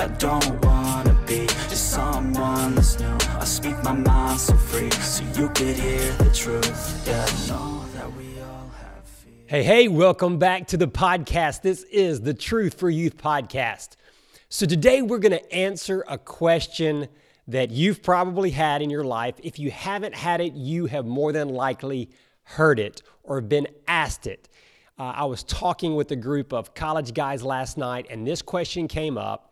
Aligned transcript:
I 0.00 0.06
don't 0.06 0.64
wanna 0.64 1.12
be 1.26 1.46
just 1.46 1.90
someone 1.90 2.76
that's 2.76 3.00
new. 3.00 3.18
I 3.30 3.44
speak 3.44 3.82
my 3.82 3.92
mind 3.92 4.38
so 4.38 4.54
free, 4.54 4.92
so 4.92 5.24
you 5.34 5.48
could 5.48 5.74
hear 5.74 6.12
the 6.12 6.30
truth. 6.32 7.04
Yeah. 7.04 7.58
Hey, 9.46 9.62
hey, 9.64 9.88
welcome 9.88 10.38
back 10.38 10.68
to 10.68 10.76
the 10.76 10.86
podcast. 10.86 11.62
This 11.62 11.82
is 11.84 12.20
the 12.20 12.34
Truth 12.34 12.74
for 12.74 12.88
Youth 12.88 13.16
podcast. 13.16 13.96
So, 14.48 14.66
today 14.66 15.02
we're 15.02 15.18
going 15.18 15.32
to 15.32 15.52
answer 15.52 16.04
a 16.06 16.18
question 16.18 17.08
that 17.48 17.70
you've 17.70 18.00
probably 18.00 18.50
had 18.50 18.82
in 18.82 18.90
your 18.90 19.04
life. 19.04 19.34
If 19.42 19.58
you 19.58 19.70
haven't 19.70 20.14
had 20.14 20.40
it, 20.40 20.52
you 20.52 20.86
have 20.86 21.06
more 21.06 21.32
than 21.32 21.48
likely 21.48 22.10
heard 22.42 22.78
it 22.78 23.02
or 23.24 23.40
been 23.40 23.66
asked 23.88 24.26
it. 24.28 24.48
Uh, 24.98 25.12
I 25.16 25.24
was 25.24 25.42
talking 25.42 25.96
with 25.96 26.12
a 26.12 26.16
group 26.16 26.52
of 26.52 26.74
college 26.74 27.14
guys 27.14 27.42
last 27.42 27.78
night, 27.78 28.06
and 28.10 28.26
this 28.26 28.42
question 28.42 28.86
came 28.86 29.18
up. 29.18 29.47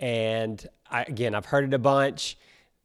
And 0.00 0.66
I, 0.90 1.02
again, 1.02 1.34
I've 1.34 1.46
heard 1.46 1.64
it 1.64 1.74
a 1.74 1.78
bunch. 1.78 2.36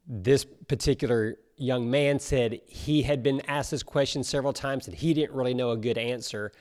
This 0.08 0.46
particular 0.46 1.38
young 1.58 1.90
man 1.90 2.20
said 2.20 2.60
he 2.68 3.02
had 3.02 3.24
been 3.24 3.42
asked 3.48 3.72
this 3.72 3.82
question 3.82 4.24
several 4.24 4.54
times 4.54 4.88
and 4.88 4.96
he 4.96 5.14
didn't 5.14 5.36
really 5.36 5.54
know 5.54 5.72
a 5.72 5.78
good 5.78 5.98
answer. 5.98 6.52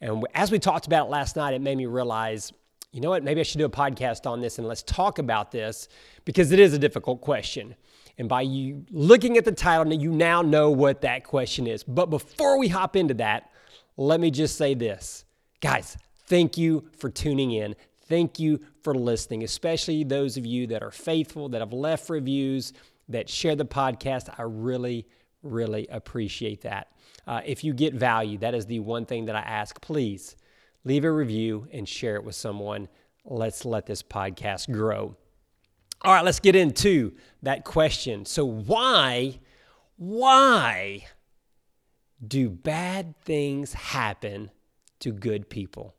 And 0.00 0.26
as 0.34 0.50
we 0.50 0.58
talked 0.58 0.86
about 0.86 1.06
it 1.06 1.10
last 1.10 1.36
night, 1.36 1.54
it 1.54 1.60
made 1.60 1.78
me 1.78 1.86
realize 1.86 2.52
you 2.92 3.00
know 3.00 3.10
what, 3.10 3.22
maybe 3.22 3.40
I 3.40 3.44
should 3.44 3.58
do 3.58 3.66
a 3.66 3.70
podcast 3.70 4.28
on 4.28 4.40
this 4.40 4.58
and 4.58 4.66
let's 4.66 4.82
talk 4.82 5.18
about 5.18 5.52
this 5.52 5.88
because 6.24 6.50
it 6.50 6.58
is 6.58 6.74
a 6.74 6.78
difficult 6.78 7.20
question. 7.20 7.74
And 8.18 8.28
by 8.28 8.42
you 8.42 8.84
looking 8.90 9.38
at 9.38 9.44
the 9.44 9.52
title, 9.52 9.92
you 9.92 10.10
now 10.10 10.42
know 10.42 10.70
what 10.70 11.00
that 11.02 11.24
question 11.24 11.66
is. 11.66 11.84
But 11.84 12.06
before 12.06 12.58
we 12.58 12.68
hop 12.68 12.96
into 12.96 13.14
that, 13.14 13.50
let 13.96 14.20
me 14.20 14.30
just 14.30 14.56
say 14.56 14.74
this. 14.74 15.24
Guys, 15.60 15.96
thank 16.26 16.58
you 16.58 16.88
for 16.98 17.10
tuning 17.10 17.52
in. 17.52 17.76
Thank 18.10 18.40
you 18.40 18.60
for 18.82 18.92
listening, 18.92 19.44
especially 19.44 20.02
those 20.02 20.36
of 20.36 20.44
you 20.44 20.66
that 20.66 20.82
are 20.82 20.90
faithful, 20.90 21.48
that 21.50 21.60
have 21.60 21.72
left 21.72 22.10
reviews, 22.10 22.72
that 23.08 23.28
share 23.28 23.54
the 23.54 23.64
podcast. 23.64 24.34
I 24.36 24.42
really, 24.42 25.06
really 25.44 25.86
appreciate 25.88 26.62
that. 26.62 26.88
Uh, 27.24 27.40
if 27.46 27.62
you 27.62 27.72
get 27.72 27.94
value, 27.94 28.36
that 28.38 28.52
is 28.52 28.66
the 28.66 28.80
one 28.80 29.06
thing 29.06 29.26
that 29.26 29.36
I 29.36 29.42
ask. 29.42 29.80
Please 29.80 30.34
leave 30.82 31.04
a 31.04 31.12
review 31.12 31.68
and 31.72 31.88
share 31.88 32.16
it 32.16 32.24
with 32.24 32.34
someone. 32.34 32.88
Let's 33.24 33.64
let 33.64 33.86
this 33.86 34.02
podcast 34.02 34.72
grow. 34.72 35.14
All 36.02 36.12
right, 36.12 36.24
let's 36.24 36.40
get 36.40 36.56
into 36.56 37.12
that 37.42 37.64
question. 37.64 38.24
So, 38.24 38.44
why, 38.44 39.38
why 39.96 41.04
do 42.26 42.50
bad 42.50 43.14
things 43.22 43.72
happen 43.72 44.50
to 44.98 45.12
good 45.12 45.48
people? 45.48 45.94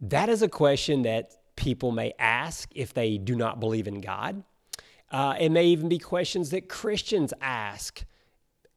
That 0.00 0.28
is 0.28 0.42
a 0.42 0.48
question 0.48 1.02
that 1.02 1.32
people 1.56 1.92
may 1.92 2.12
ask 2.18 2.70
if 2.74 2.94
they 2.94 3.18
do 3.18 3.34
not 3.34 3.60
believe 3.60 3.86
in 3.86 4.00
God. 4.00 4.42
Uh, 5.10 5.34
it 5.38 5.50
may 5.50 5.66
even 5.66 5.88
be 5.88 5.98
questions 5.98 6.50
that 6.50 6.68
Christians 6.68 7.34
ask 7.40 8.04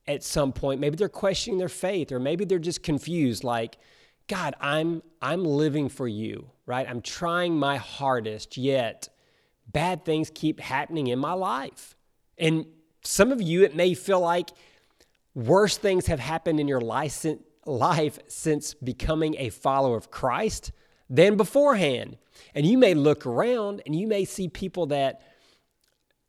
at 0.08 0.24
some 0.24 0.52
point. 0.52 0.82
Maybe 0.82 0.96
they're 0.96 1.08
questioning 1.08 1.60
their 1.60 1.70
faith, 1.70 2.12
or 2.12 2.20
maybe 2.20 2.44
they're 2.44 2.60
just 2.60 2.84
confused, 2.84 3.44
like, 3.44 3.78
God, 4.28 4.56
I'm 4.60 5.04
I'm 5.22 5.44
living 5.44 5.90
for 5.90 6.08
you, 6.08 6.50
right? 6.66 6.88
I'm 6.90 7.02
trying 7.02 7.58
my 7.58 7.78
hardest, 7.78 8.58
yet 8.58 9.10
bad 9.68 10.06
things 10.06 10.32
keep 10.34 10.60
happening 10.60 11.08
in 11.08 11.20
my 11.20 11.34
life. 11.34 11.96
And 12.38 12.66
some 13.04 13.32
of 13.32 13.42
you 13.42 13.64
it 13.64 13.76
may 13.76 13.94
feel 13.94 14.20
like 14.20 14.50
worse 15.36 15.78
things 15.78 16.08
have 16.08 16.20
happened 16.20 16.60
in 16.60 16.68
your 16.68 16.82
life 16.82 17.26
life 17.66 18.20
since 18.28 18.74
becoming 18.74 19.36
a 19.38 19.50
follower 19.50 19.96
of 19.98 20.12
Christ 20.12 20.72
than 21.14 21.38
beforehand. 21.38 22.18
And 22.56 22.66
you 22.66 22.78
may 22.78 22.96
look 22.96 23.26
around 23.26 23.84
and 23.86 23.96
you 23.96 24.08
may 24.08 24.26
see 24.26 24.48
people 24.48 24.88
that 24.88 25.22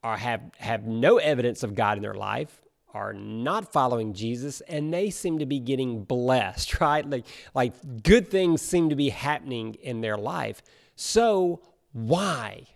are 0.02 0.18
have 0.18 0.42
have 0.58 0.86
no 0.86 1.16
evidence 1.16 1.62
of 1.62 1.74
God 1.74 1.96
in 1.96 2.02
their 2.02 2.14
life 2.14 2.60
are 2.92 3.14
not 3.14 3.72
following 3.72 4.12
Jesus 4.12 4.60
and 4.68 4.92
they 4.92 5.08
seem 5.08 5.38
to 5.38 5.46
be 5.46 5.58
getting 5.58 6.04
blessed, 6.04 6.80
right? 6.80 7.08
Like, 7.08 7.26
like 7.54 7.72
good 8.02 8.28
things 8.28 8.60
seem 8.60 8.90
to 8.90 8.94
be 8.94 9.08
happening 9.08 9.74
in 9.74 10.02
their 10.02 10.18
life. 10.18 10.62
So, 10.96 11.62
why? 11.92 12.66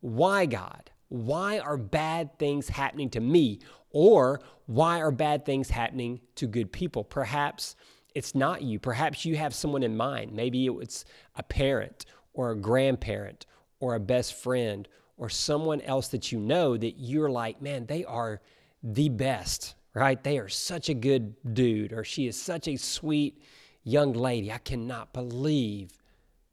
Why, 0.00 0.46
God? 0.46 0.90
Why 1.08 1.60
are 1.60 1.76
bad 1.76 2.38
things 2.38 2.68
happening 2.68 3.08
to 3.10 3.20
me? 3.20 3.60
Or 3.90 4.40
why 4.66 5.00
are 5.00 5.12
bad 5.12 5.44
things 5.46 5.70
happening 5.70 6.20
to 6.36 6.46
good 6.46 6.72
people? 6.72 7.04
Perhaps 7.04 7.76
it's 8.14 8.34
not 8.34 8.62
you. 8.62 8.78
Perhaps 8.78 9.24
you 9.24 9.36
have 9.36 9.54
someone 9.54 9.82
in 9.82 9.96
mind. 9.96 10.32
Maybe 10.32 10.66
it's 10.66 11.04
a 11.36 11.42
parent 11.42 12.06
or 12.32 12.50
a 12.50 12.56
grandparent 12.56 13.46
or 13.80 13.94
a 13.94 14.00
best 14.00 14.34
friend 14.34 14.88
or 15.16 15.28
someone 15.28 15.80
else 15.82 16.08
that 16.08 16.32
you 16.32 16.40
know 16.40 16.76
that 16.76 16.94
you're 16.98 17.30
like, 17.30 17.60
man, 17.60 17.86
they 17.86 18.04
are 18.04 18.40
the 18.82 19.08
best, 19.08 19.74
right? 19.94 20.22
They 20.22 20.38
are 20.38 20.48
such 20.48 20.88
a 20.88 20.94
good 20.94 21.34
dude, 21.54 21.92
or 21.92 22.04
she 22.04 22.26
is 22.26 22.40
such 22.40 22.66
a 22.68 22.76
sweet 22.76 23.42
young 23.84 24.12
lady. 24.12 24.50
I 24.50 24.58
cannot 24.58 25.12
believe 25.12 25.90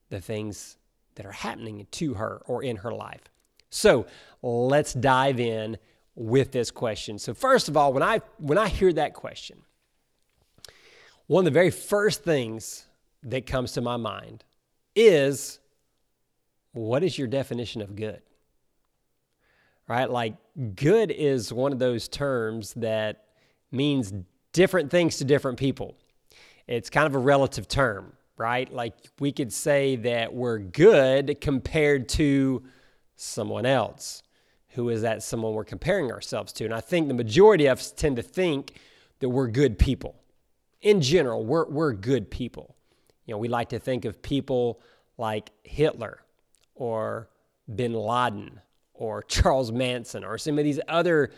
the 0.09 0.19
things 0.21 0.77
that 1.15 1.25
are 1.25 1.31
happening 1.31 1.87
to 1.91 2.13
her 2.15 2.41
or 2.45 2.63
in 2.63 2.77
her 2.77 2.93
life. 2.93 3.21
So 3.69 4.05
let's 4.41 4.93
dive 4.93 5.39
in 5.39 5.77
with 6.15 6.51
this 6.51 6.71
question. 6.71 7.17
So 7.19 7.33
first 7.33 7.69
of 7.69 7.77
all, 7.77 7.93
when 7.93 8.03
I 8.03 8.21
when 8.37 8.57
I 8.57 8.67
hear 8.67 8.91
that 8.93 9.13
question, 9.13 9.61
one 11.29 11.41
of 11.41 11.45
the 11.45 11.57
very 11.57 11.71
first 11.71 12.23
things 12.23 12.85
that 13.23 13.45
comes 13.45 13.71
to 13.71 13.81
my 13.81 13.95
mind 13.95 14.43
is 14.95 15.59
what 16.73 17.03
is 17.03 17.17
your 17.17 17.27
definition 17.27 17.81
of 17.81 17.95
good? 17.95 18.21
right? 19.89 20.09
Like 20.09 20.35
good 20.75 21.11
is 21.11 21.51
one 21.51 21.73
of 21.73 21.79
those 21.79 22.07
terms 22.07 22.73
that 22.75 23.25
means 23.71 24.13
different 24.53 24.89
things 24.89 25.17
to 25.17 25.25
different 25.25 25.57
people. 25.57 25.97
It's 26.67 26.89
kind 26.89 27.07
of 27.07 27.15
a 27.15 27.19
relative 27.19 27.67
term, 27.67 28.13
right? 28.37 28.71
Like 28.71 28.93
we 29.19 29.31
could 29.31 29.51
say 29.51 29.97
that 29.97 30.33
we're 30.33 30.59
good 30.59 31.41
compared 31.41 32.07
to 32.09 32.63
someone 33.15 33.65
else. 33.65 34.21
Who 34.73 34.89
is 34.89 35.01
that 35.01 35.23
someone 35.23 35.53
we're 35.53 35.65
comparing 35.65 36.11
ourselves 36.11 36.53
to? 36.53 36.65
And 36.65 36.73
I 36.73 36.79
think 36.79 37.07
the 37.07 37.15
majority 37.15 37.65
of 37.65 37.79
us 37.79 37.91
tend 37.91 38.15
to 38.17 38.21
think 38.21 38.79
that 39.19 39.29
we're 39.29 39.47
good 39.47 39.79
people. 39.79 40.15
In 40.81 41.01
general, 41.01 41.45
we're, 41.45 41.65
we're 41.65 41.93
good 41.93 42.29
people. 42.29 42.75
You 43.25 43.33
know, 43.33 43.37
we 43.37 43.47
like 43.47 43.69
to 43.69 43.79
think 43.79 44.05
of 44.05 44.21
people 44.21 44.81
like 45.17 45.51
Hitler 45.63 46.21
or 46.75 47.29
bin 47.73 47.93
Laden 47.93 48.59
or 48.93 49.23
Charles 49.27 49.71
Manson 49.71 50.23
or 50.23 50.37
some 50.37 50.57
of 50.57 50.63
these 50.63 50.79
other 50.87 51.31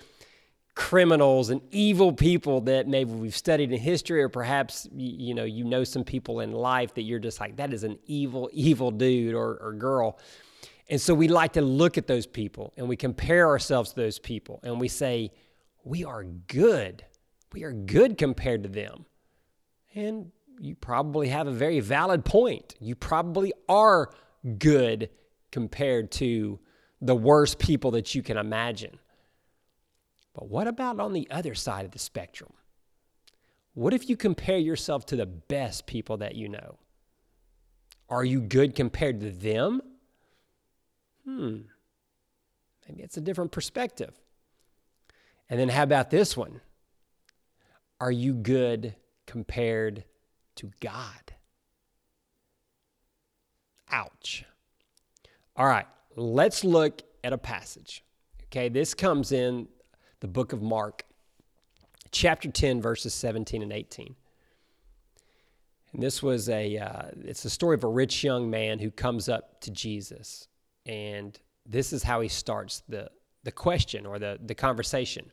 criminals 0.73 1.49
and 1.49 1.61
evil 1.71 2.13
people 2.13 2.61
that 2.61 2.87
maybe 2.87 3.11
we've 3.11 3.35
studied 3.35 3.73
in 3.73 3.79
history 3.79 4.23
or 4.23 4.29
perhaps 4.29 4.87
you 4.95 5.33
know 5.33 5.43
you 5.43 5.65
know 5.65 5.83
some 5.83 6.01
people 6.01 6.39
in 6.39 6.53
life 6.53 6.93
that 6.93 7.01
you're 7.01 7.19
just 7.19 7.41
like 7.41 7.57
that 7.57 7.73
is 7.73 7.83
an 7.83 7.99
evil 8.05 8.49
evil 8.53 8.89
dude 8.89 9.33
or, 9.33 9.57
or 9.57 9.73
girl. 9.73 10.17
And 10.89 10.99
so 10.99 11.13
we 11.13 11.27
like 11.27 11.53
to 11.53 11.61
look 11.61 11.97
at 11.97 12.07
those 12.07 12.25
people 12.25 12.73
and 12.77 12.87
we 12.87 12.95
compare 12.95 13.47
ourselves 13.47 13.89
to 13.91 13.95
those 13.97 14.19
people 14.19 14.59
and 14.63 14.79
we 14.79 14.87
say 14.87 15.31
we 15.83 16.03
are 16.03 16.23
good. 16.23 17.03
We 17.53 17.63
are 17.63 17.73
good 17.73 18.17
compared 18.17 18.63
to 18.63 18.69
them 18.69 19.05
and 19.93 20.31
you 20.59 20.75
probably 20.75 21.29
have 21.29 21.47
a 21.47 21.51
very 21.51 21.79
valid 21.79 22.23
point 22.23 22.75
you 22.79 22.95
probably 22.95 23.51
are 23.67 24.09
good 24.57 25.09
compared 25.51 26.11
to 26.11 26.59
the 27.01 27.15
worst 27.15 27.59
people 27.59 27.91
that 27.91 28.13
you 28.13 28.21
can 28.21 28.37
imagine. 28.37 28.97
But 30.33 30.47
what 30.47 30.67
about 30.67 30.99
on 30.99 31.13
the 31.13 31.27
other 31.29 31.55
side 31.55 31.83
of 31.83 31.91
the 31.91 31.99
spectrum? 31.99 32.53
What 33.73 33.93
if 33.93 34.09
you 34.09 34.15
compare 34.15 34.57
yourself 34.57 35.05
to 35.07 35.15
the 35.15 35.25
best 35.25 35.87
people 35.87 36.17
that 36.17 36.35
you 36.35 36.47
know? 36.47 36.77
Are 38.09 38.23
you 38.23 38.41
good 38.41 38.75
compared 38.75 39.19
to 39.21 39.31
them? 39.31 39.81
Hmm. 41.25 41.61
Maybe 42.87 43.03
it's 43.03 43.17
a 43.17 43.21
different 43.21 43.51
perspective. 43.51 44.19
And 45.49 45.59
then 45.59 45.69
how 45.69 45.83
about 45.83 46.09
this 46.09 46.35
one? 46.35 46.61
Are 47.99 48.11
you 48.11 48.33
good 48.33 48.95
compared 49.31 50.03
to 50.55 50.69
God? 50.81 51.33
Ouch. 53.89 54.43
All 55.55 55.65
right, 55.65 55.85
let's 56.17 56.65
look 56.65 57.01
at 57.23 57.31
a 57.31 57.37
passage. 57.37 58.03
Okay, 58.47 58.67
this 58.67 58.93
comes 58.93 59.31
in 59.31 59.69
the 60.19 60.27
book 60.27 60.51
of 60.51 60.61
Mark, 60.61 61.03
chapter 62.11 62.51
10, 62.51 62.81
verses 62.81 63.13
17 63.13 63.61
and 63.61 63.71
18. 63.71 64.15
And 65.93 66.03
this 66.03 66.21
was 66.21 66.49
a, 66.49 66.77
uh, 66.77 67.11
it's 67.23 67.43
the 67.43 67.49
story 67.49 67.75
of 67.75 67.85
a 67.85 67.87
rich 67.87 68.25
young 68.25 68.49
man 68.49 68.79
who 68.79 68.91
comes 68.91 69.29
up 69.29 69.61
to 69.61 69.71
Jesus. 69.71 70.49
And 70.85 71.39
this 71.65 71.93
is 71.93 72.03
how 72.03 72.19
he 72.19 72.27
starts 72.27 72.83
the, 72.89 73.09
the 73.45 73.51
question 73.53 74.05
or 74.05 74.19
the, 74.19 74.39
the 74.43 74.55
conversation. 74.55 75.31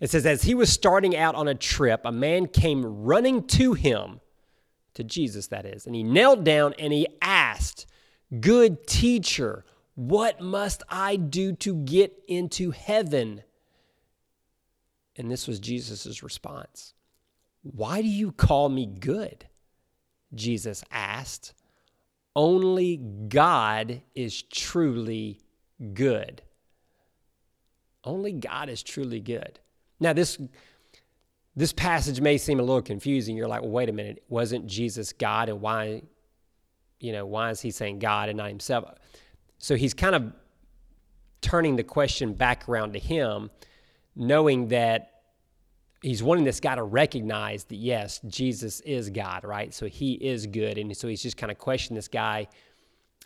It 0.00 0.10
says, 0.10 0.26
As 0.26 0.42
he 0.42 0.54
was 0.54 0.72
starting 0.72 1.16
out 1.16 1.34
on 1.34 1.48
a 1.48 1.54
trip, 1.54 2.02
a 2.04 2.12
man 2.12 2.46
came 2.46 2.84
running 2.84 3.46
to 3.48 3.74
him, 3.74 4.20
to 4.94 5.04
Jesus, 5.04 5.48
that 5.48 5.64
is, 5.64 5.86
and 5.86 5.94
he 5.94 6.02
knelt 6.02 6.44
down 6.44 6.74
and 6.78 6.92
he 6.92 7.06
asked, 7.20 7.86
Good 8.40 8.86
teacher, 8.86 9.64
What 9.94 10.40
must 10.40 10.82
I 10.88 11.16
do 11.16 11.52
to 11.56 11.76
get 11.76 12.12
into 12.28 12.70
heaven? 12.70 13.42
And 15.16 15.30
this 15.30 15.46
was 15.46 15.60
Jesus' 15.60 16.22
response. 16.22 16.94
Why 17.62 18.02
do 18.02 18.08
you 18.08 18.32
call 18.32 18.68
me 18.68 18.86
good? 18.86 19.46
Jesus 20.34 20.84
asked. 20.90 21.54
Only 22.36 22.96
God 22.96 24.02
is 24.14 24.42
truly 24.42 25.40
good. 25.94 26.42
Only 28.02 28.32
God 28.32 28.68
is 28.68 28.82
truly 28.82 29.20
good. 29.20 29.60
Now, 30.04 30.12
this 30.12 30.38
this 31.56 31.72
passage 31.72 32.20
may 32.20 32.36
seem 32.36 32.60
a 32.60 32.62
little 32.62 32.82
confusing. 32.82 33.36
You're 33.36 33.48
like, 33.48 33.62
well, 33.62 33.70
wait 33.70 33.88
a 33.88 33.92
minute, 33.92 34.22
wasn't 34.28 34.66
Jesus 34.66 35.14
God, 35.14 35.48
and 35.48 35.62
why, 35.62 36.02
you 37.00 37.12
know, 37.12 37.24
why 37.24 37.48
is 37.50 37.62
he 37.62 37.70
saying 37.70 38.00
God 38.00 38.28
and 38.28 38.36
not 38.36 38.48
himself? 38.48 38.84
So 39.56 39.76
he's 39.76 39.94
kind 39.94 40.14
of 40.14 40.32
turning 41.40 41.76
the 41.76 41.84
question 41.84 42.34
back 42.34 42.68
around 42.68 42.92
to 42.92 42.98
him, 42.98 43.50
knowing 44.14 44.68
that 44.68 45.22
he's 46.02 46.22
wanting 46.22 46.44
this 46.44 46.60
guy 46.60 46.74
to 46.74 46.82
recognize 46.82 47.64
that 47.64 47.76
yes, 47.76 48.20
Jesus 48.26 48.80
is 48.80 49.08
God, 49.08 49.42
right? 49.44 49.72
So 49.72 49.86
he 49.86 50.14
is 50.14 50.46
good, 50.46 50.76
and 50.76 50.94
so 50.94 51.08
he's 51.08 51.22
just 51.22 51.38
kind 51.38 51.50
of 51.50 51.56
questioning 51.56 51.96
this 51.96 52.08
guy 52.08 52.48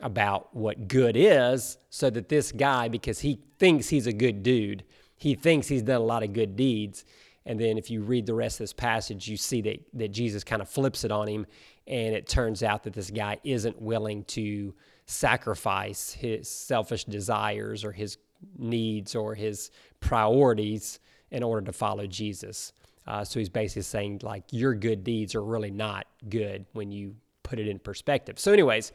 about 0.01 0.55
what 0.55 0.87
good 0.87 1.17
is, 1.17 1.77
so 1.91 2.09
that 2.09 2.29
this 2.29 2.53
guy, 2.53 2.87
because 2.87 3.19
he 3.19 3.41
thinks 3.59 3.89
he's 3.89 4.07
a 4.07 4.13
good 4.13 4.45
dude, 4.45 4.85
he 5.19 5.35
thinks 5.35 5.69
he's 5.69 5.83
done 5.83 6.01
a 6.01 6.05
lot 6.05 6.23
of 6.23 6.33
good 6.33 6.57
deeds. 6.57 7.05
And 7.45 7.59
then 7.59 7.79
if 7.79 7.91
you 7.91 8.03
read 8.03 8.27
the 8.27 8.35
rest 8.35 8.57
of 8.57 8.65
this 8.65 8.73
passage, 8.73 9.29
you 9.29 9.37
see 9.37 9.61
that, 9.63 9.81
that 9.95 10.09
Jesus 10.09 10.45
kind 10.45 10.63
of 10.63 10.69
flips 10.69 11.05
it 11.05 11.11
on 11.11 11.27
him. 11.27 11.47
And 11.87 12.15
it 12.15 12.29
turns 12.29 12.63
out 12.63 12.85
that 12.85 12.93
this 12.93 13.11
guy 13.11 13.39
isn't 13.43 13.81
willing 13.81 14.25
to 14.25 14.75
sacrifice 15.07 16.13
his 16.13 16.49
selfish 16.49 17.05
desires 17.05 17.85
or 17.85 17.93
his 17.93 18.19
needs 18.59 19.15
or 19.15 19.35
his 19.35 19.71
priorities 20.01 21.01
in 21.31 21.43
order 21.43 21.65
to 21.67 21.73
follow 21.73 22.07
Jesus. 22.07 22.73
Uh, 23.07 23.25
so 23.25 23.39
he's 23.39 23.49
basically 23.49 23.83
saying, 23.83 24.21
like, 24.23 24.45
your 24.51 24.75
good 24.75 25.03
deeds 25.03 25.35
are 25.35 25.43
really 25.43 25.71
not 25.71 26.07
good 26.29 26.67
when 26.75 26.93
you 26.93 27.17
put 27.43 27.59
it 27.59 27.67
in 27.67 27.79
perspective. 27.79 28.39
So, 28.39 28.53
anyways, 28.53 28.93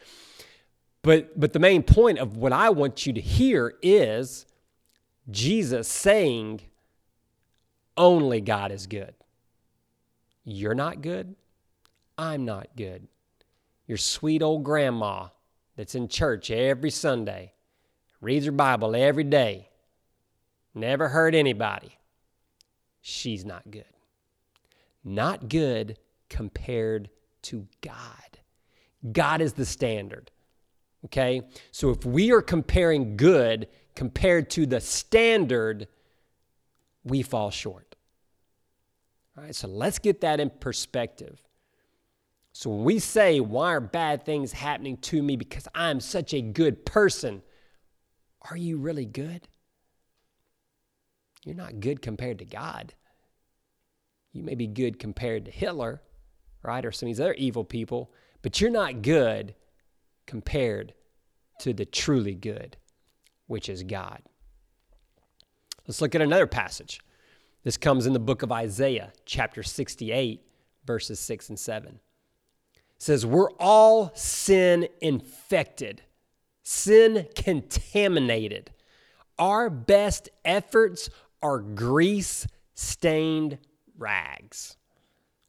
but 1.02 1.38
but 1.40 1.54
the 1.54 1.60
main 1.60 1.82
point 1.82 2.20
of 2.20 2.38
what 2.38 2.54
I 2.54 2.70
want 2.70 3.08
you 3.08 3.14
to 3.14 3.22
hear 3.22 3.74
is 3.82 4.46
Jesus 5.30 5.88
saying, 5.88 6.62
only 7.96 8.42
God 8.42 8.72
is 8.72 8.88
good. 8.88 9.14
You're 10.44 10.76
not 10.76 11.02
good. 11.02 11.36
I'm 12.18 12.46
not 12.46 12.68
good. 12.76 13.08
Your 13.88 13.98
sweet 13.98 14.42
old 14.42 14.64
grandma 14.64 15.28
that's 15.76 15.96
in 15.96 16.08
church 16.08 16.52
every 16.52 16.92
Sunday, 16.92 17.54
reads 18.22 18.46
her 18.46 18.52
Bible 18.52 18.96
every 18.96 19.24
day, 19.24 19.70
never 20.74 21.10
hurt 21.10 21.36
anybody 21.36 21.98
she's 23.04 23.46
not 23.46 23.70
good. 23.70 23.86
Not 25.04 25.50
good 25.50 26.00
compared 26.30 27.10
to 27.44 27.68
God. 27.82 28.02
God 29.12 29.42
is 29.42 29.54
the 29.54 29.66
standard. 29.66 30.32
Okay? 31.06 31.42
So 31.72 31.90
if 31.92 32.06
we 32.06 32.32
are 32.32 32.42
comparing 32.42 33.18
good 33.18 33.68
compared 33.96 34.50
to 34.52 34.66
the 34.66 34.82
standard, 34.82 35.88
we 37.04 37.22
fall 37.22 37.52
short. 37.52 37.96
All 39.38 39.44
right, 39.44 39.56
so 39.56 39.68
let's 39.68 40.00
get 40.00 40.22
that 40.22 40.40
in 40.40 40.50
perspective. 40.50 41.42
So 42.52 42.70
when 42.70 42.84
we 42.84 43.00
say, 43.00 43.40
why 43.40 43.70
are 43.70 43.80
bad 43.80 44.26
things 44.26 44.52
happening 44.52 44.98
to 44.98 45.24
me 45.24 45.36
because 45.36 45.68
I'm 45.74 46.00
such 46.00 46.34
a 46.34 46.42
good 46.42 46.86
person, 46.86 47.42
are 48.50 48.58
you 48.58 48.78
really 48.78 49.06
good? 49.06 49.48
You're 51.44 51.56
not 51.56 51.80
good 51.80 52.02
compared 52.02 52.40
to 52.40 52.46
God. 52.46 52.94
You 54.34 54.44
may 54.44 54.56
be 54.56 54.68
good 54.68 55.00
compared 55.00 55.46
to 55.46 55.52
Hitler, 55.52 56.02
right, 56.62 56.86
or 56.86 56.92
some 56.92 57.08
of 57.08 57.16
these 57.16 57.20
other 57.20 57.34
evil 57.34 57.64
people, 57.64 58.12
but 58.42 58.62
you're 58.62 58.70
not 58.70 59.02
good 59.02 59.56
compared 60.26 60.94
to 61.60 61.74
the 61.74 61.86
truly 61.86 62.36
good, 62.36 62.78
which 63.48 63.70
is 63.70 63.84
God. 63.84 64.22
Let's 65.88 66.02
look 66.02 66.16
at 66.16 66.22
another 66.22 66.48
passage. 66.48 67.02
This 67.64 67.78
comes 67.78 68.06
in 68.06 68.14
the 68.14 68.20
book 68.20 68.42
of 68.42 68.52
Isaiah, 68.52 69.14
chapter 69.26 69.64
68, 69.64 70.42
verses 70.86 71.20
6 71.20 71.50
and 71.50 71.60
7. 71.60 72.00
It 72.76 72.80
says, 72.98 73.26
We're 73.26 73.52
all 73.60 74.12
sin 74.16 74.88
infected, 75.02 76.02
sin 76.62 77.28
contaminated. 77.36 78.72
Our 79.40 79.70
best 79.70 80.30
efforts 80.46 81.10
are 81.42 81.60
grease 81.60 82.48
stained 82.76 83.58
rags. 83.98 84.78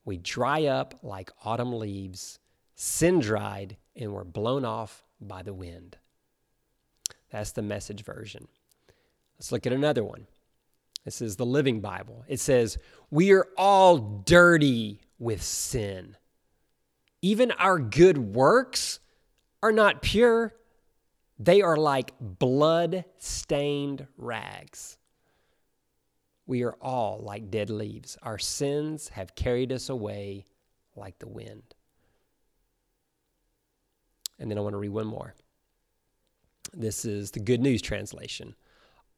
We 0.04 0.18
dry 0.18 0.64
up 0.66 0.98
like 1.02 1.30
autumn 1.44 1.78
leaves, 1.78 2.38
sin 2.74 3.20
dried, 3.20 3.76
and 3.96 4.12
we're 4.12 4.24
blown 4.24 4.64
off 4.64 5.04
by 5.20 5.42
the 5.42 5.54
wind. 5.54 5.96
That's 7.30 7.52
the 7.52 7.62
message 7.62 8.04
version. 8.04 8.46
Let's 9.36 9.52
look 9.52 9.66
at 9.66 9.72
another 9.72 10.04
one. 10.04 10.26
This 11.04 11.20
is 11.20 11.36
the 11.36 11.46
Living 11.46 11.80
Bible. 11.80 12.24
It 12.28 12.40
says, 12.40 12.78
We 13.10 13.32
are 13.32 13.46
all 13.58 13.98
dirty 13.98 15.00
with 15.18 15.42
sin. 15.42 16.16
Even 17.20 17.50
our 17.52 17.78
good 17.78 18.18
works 18.18 19.00
are 19.62 19.72
not 19.72 20.02
pure, 20.02 20.54
they 21.38 21.62
are 21.62 21.76
like 21.76 22.12
blood 22.20 23.04
stained 23.18 24.06
rags. 24.16 24.98
We 26.46 26.62
are 26.62 26.76
all 26.80 27.20
like 27.22 27.50
dead 27.50 27.70
leaves. 27.70 28.18
Our 28.22 28.38
sins 28.38 29.08
have 29.08 29.34
carried 29.34 29.72
us 29.72 29.88
away 29.88 30.44
like 30.94 31.18
the 31.18 31.28
wind. 31.28 31.74
And 34.38 34.50
then 34.50 34.58
I 34.58 34.60
want 34.60 34.74
to 34.74 34.78
read 34.78 34.90
one 34.90 35.06
more. 35.06 35.34
This 36.76 37.04
is 37.04 37.30
the 37.30 37.40
Good 37.40 37.60
News 37.60 37.82
translation. 37.82 38.54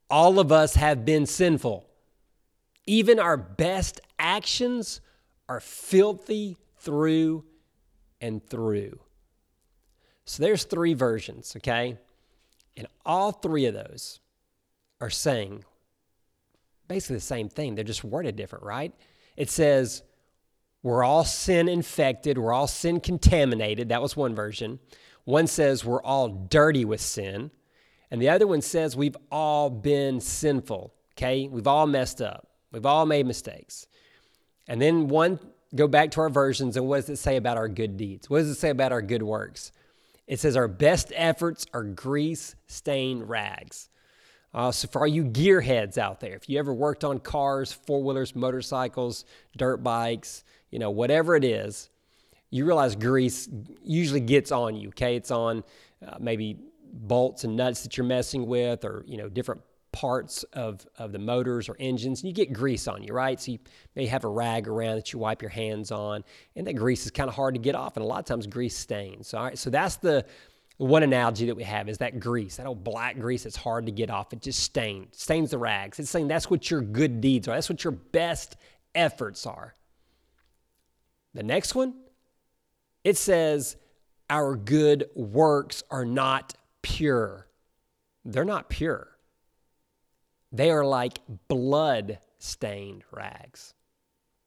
All 0.09 0.39
of 0.39 0.53
us 0.53 0.75
have 0.75 1.05
been 1.05 1.27
sinful. 1.27 1.87
Even 2.87 3.19
our 3.19 3.37
best 3.37 4.01
actions 4.19 5.01
are 5.49 5.61
filthy 5.61 6.57
through 6.79 7.45
and 8.21 8.45
through. 8.47 8.99
So 10.25 10.43
there's 10.43 10.65
three 10.65 10.95
versions, 10.95 11.55
okay? 11.57 11.99
And 12.77 12.87
all 13.05 13.33
three 13.33 13.67
of 13.67 13.75
those 13.75 14.21
are 15.01 15.11
saying 15.11 15.65
basically 16.89 17.17
the 17.17 17.23
same 17.23 17.49
thing. 17.49 17.75
They're 17.75 17.85
just 17.85 18.05
worded 18.05 18.37
different, 18.37 18.65
right? 18.65 18.93
It 19.37 19.51
says, 19.51 20.03
we're 20.83 21.05
all 21.05 21.25
sin 21.25 21.69
infected, 21.69 22.39
we're 22.39 22.53
all 22.53 22.69
sin 22.69 23.01
contaminated. 23.01 23.89
That 23.89 24.03
was 24.03 24.17
one 24.17 24.35
version. 24.35 24.79
One 25.27 25.49
says 25.49 25.85
we're 25.85 26.03
all 26.03 26.29
dirty 26.29 26.85
with 26.85 27.01
sin. 27.01 27.51
And 28.11 28.23
the 28.23 28.29
other 28.29 28.47
one 28.47 28.63
says 28.63 28.97
we've 28.97 29.17
all 29.31 29.69
been 29.69 30.21
sinful, 30.21 30.95
okay? 31.15 31.49
We've 31.49 31.67
all 31.67 31.89
messed 31.89 32.23
up. 32.23 32.47
We've 32.71 32.87
all 32.87 33.07
made 33.07 33.27
mistakes. 33.27 33.89
And 34.69 34.81
then 34.81 35.09
one, 35.09 35.41
go 35.75 35.89
back 35.89 36.13
to 36.13 36.21
our 36.21 36.31
versions, 36.31 36.77
and 36.77 36.87
what 36.87 36.99
does 36.99 37.09
it 37.09 37.17
say 37.17 37.37
about 37.37 37.57
our 37.57 37.69
good 37.69 37.97
deeds? 37.97 38.31
What 38.31 38.39
does 38.39 38.51
it 38.51 38.55
say 38.55 38.71
about 38.71 38.93
our 38.93 39.03
good 39.03 39.23
works? 39.23 39.73
It 40.29 40.39
says 40.39 40.57
our 40.57 40.69
best 40.69 41.13
efforts 41.15 41.67
are 41.75 41.83
grease 41.83 42.55
stained 42.69 43.29
rags. 43.29 43.89
Uh, 44.55 44.71
so, 44.71 44.87
for 44.89 45.03
all 45.03 45.09
you 45.09 45.25
gearheads 45.25 45.99
out 45.99 46.21
there, 46.21 46.35
if 46.37 46.49
you 46.49 46.59
ever 46.59 46.73
worked 46.73 47.03
on 47.03 47.19
cars, 47.19 47.73
four 47.73 48.03
wheelers, 48.03 48.35
motorcycles, 48.35 49.25
dirt 49.57 49.79
bikes, 49.79 50.45
you 50.71 50.79
know, 50.79 50.91
whatever 50.91 51.35
it 51.35 51.45
is, 51.45 51.91
you 52.51 52.65
realize 52.65 52.97
grease 52.97 53.49
usually 53.83 54.21
gets 54.21 54.53
on 54.53 54.77
you, 54.77 54.89
okay? 54.89 55.17
It's 55.17 55.31
on 55.31 55.65
uh, 56.07 56.17
maybe 56.21 56.59
bolts 56.93 57.45
and 57.45 57.57
nuts 57.57 57.83
that 57.83 57.97
you're 57.97 58.07
messing 58.07 58.47
with 58.47 58.85
or, 58.85 59.05
you 59.07 59.17
know, 59.17 59.29
different 59.29 59.61
parts 59.93 60.43
of, 60.53 60.87
of 60.99 61.13
the 61.13 61.19
motors 61.19 61.69
or 61.69 61.77
engines. 61.79 62.23
And 62.23 62.29
you 62.29 62.35
get 62.35 62.53
grease 62.53 62.87
on 62.87 63.03
you, 63.03 63.13
right? 63.13 63.41
So, 63.41 63.53
you 63.53 63.59
may 63.95 64.07
have 64.07 64.25
a 64.25 64.29
rag 64.29 64.69
around 64.69 64.97
that 64.97 65.13
you 65.13 65.19
wipe 65.19 65.43
your 65.43 65.51
hands 65.51 65.91
on, 65.91 66.23
and 66.55 66.67
that 66.67 66.75
grease 66.75 67.05
is 67.05 67.11
kind 67.11 67.29
of 67.29 67.35
hard 67.35 67.55
to 67.55 67.61
get 67.61 67.75
off. 67.75 67.97
And 67.97 68.05
a 68.05 68.07
lot 68.07 68.19
of 68.19 68.25
times, 68.27 68.47
grease 68.47 68.77
stains. 68.77 69.35
All 69.35 69.45
right, 69.45 69.59
so 69.59 69.71
that's 69.71 69.97
the 69.97 70.25
one 70.79 71.03
analogy 71.03 71.47
that 71.47 71.57
we 71.57 71.63
have 71.63 71.89
is 71.89 71.99
that 71.99 72.21
grease, 72.21 72.57
that 72.57 72.67
old 72.67 72.85
black 72.85 73.19
grease 73.19 73.45
that's 73.45 73.57
hard 73.57 73.87
to 73.87 73.93
get 73.93 74.11
off. 74.11 74.33
It 74.33 74.43
just 74.43 74.61
stains, 74.61 75.19
stains 75.19 75.51
the 75.51 75.59
rags. 75.59 75.99
It's 75.99 76.11
saying 76.11 76.29
that's 76.29 76.51
what 76.51 76.71
your 76.71 76.83
good 76.83 77.21
deeds 77.21 77.49
are. 77.49 77.55
That's 77.55 77.71
what 77.71 77.83
your 77.83 77.93
best 77.93 78.57
efforts 78.95 79.47
are. 79.47 79.75
The 81.33 81.43
next 81.43 81.75
one, 81.75 81.95
it 83.07 83.17
says 83.17 83.77
our 84.29 84.57
good 84.57 85.05
works 85.15 85.83
are 85.91 86.05
not 86.05 86.55
pure. 86.83 87.47
They're 88.25 88.45
not 88.45 88.69
pure. 88.69 89.09
They 90.51 90.71
are 90.71 90.85
like 90.85 91.21
blood 91.49 92.19
stained 92.39 93.05
rags. 93.13 93.75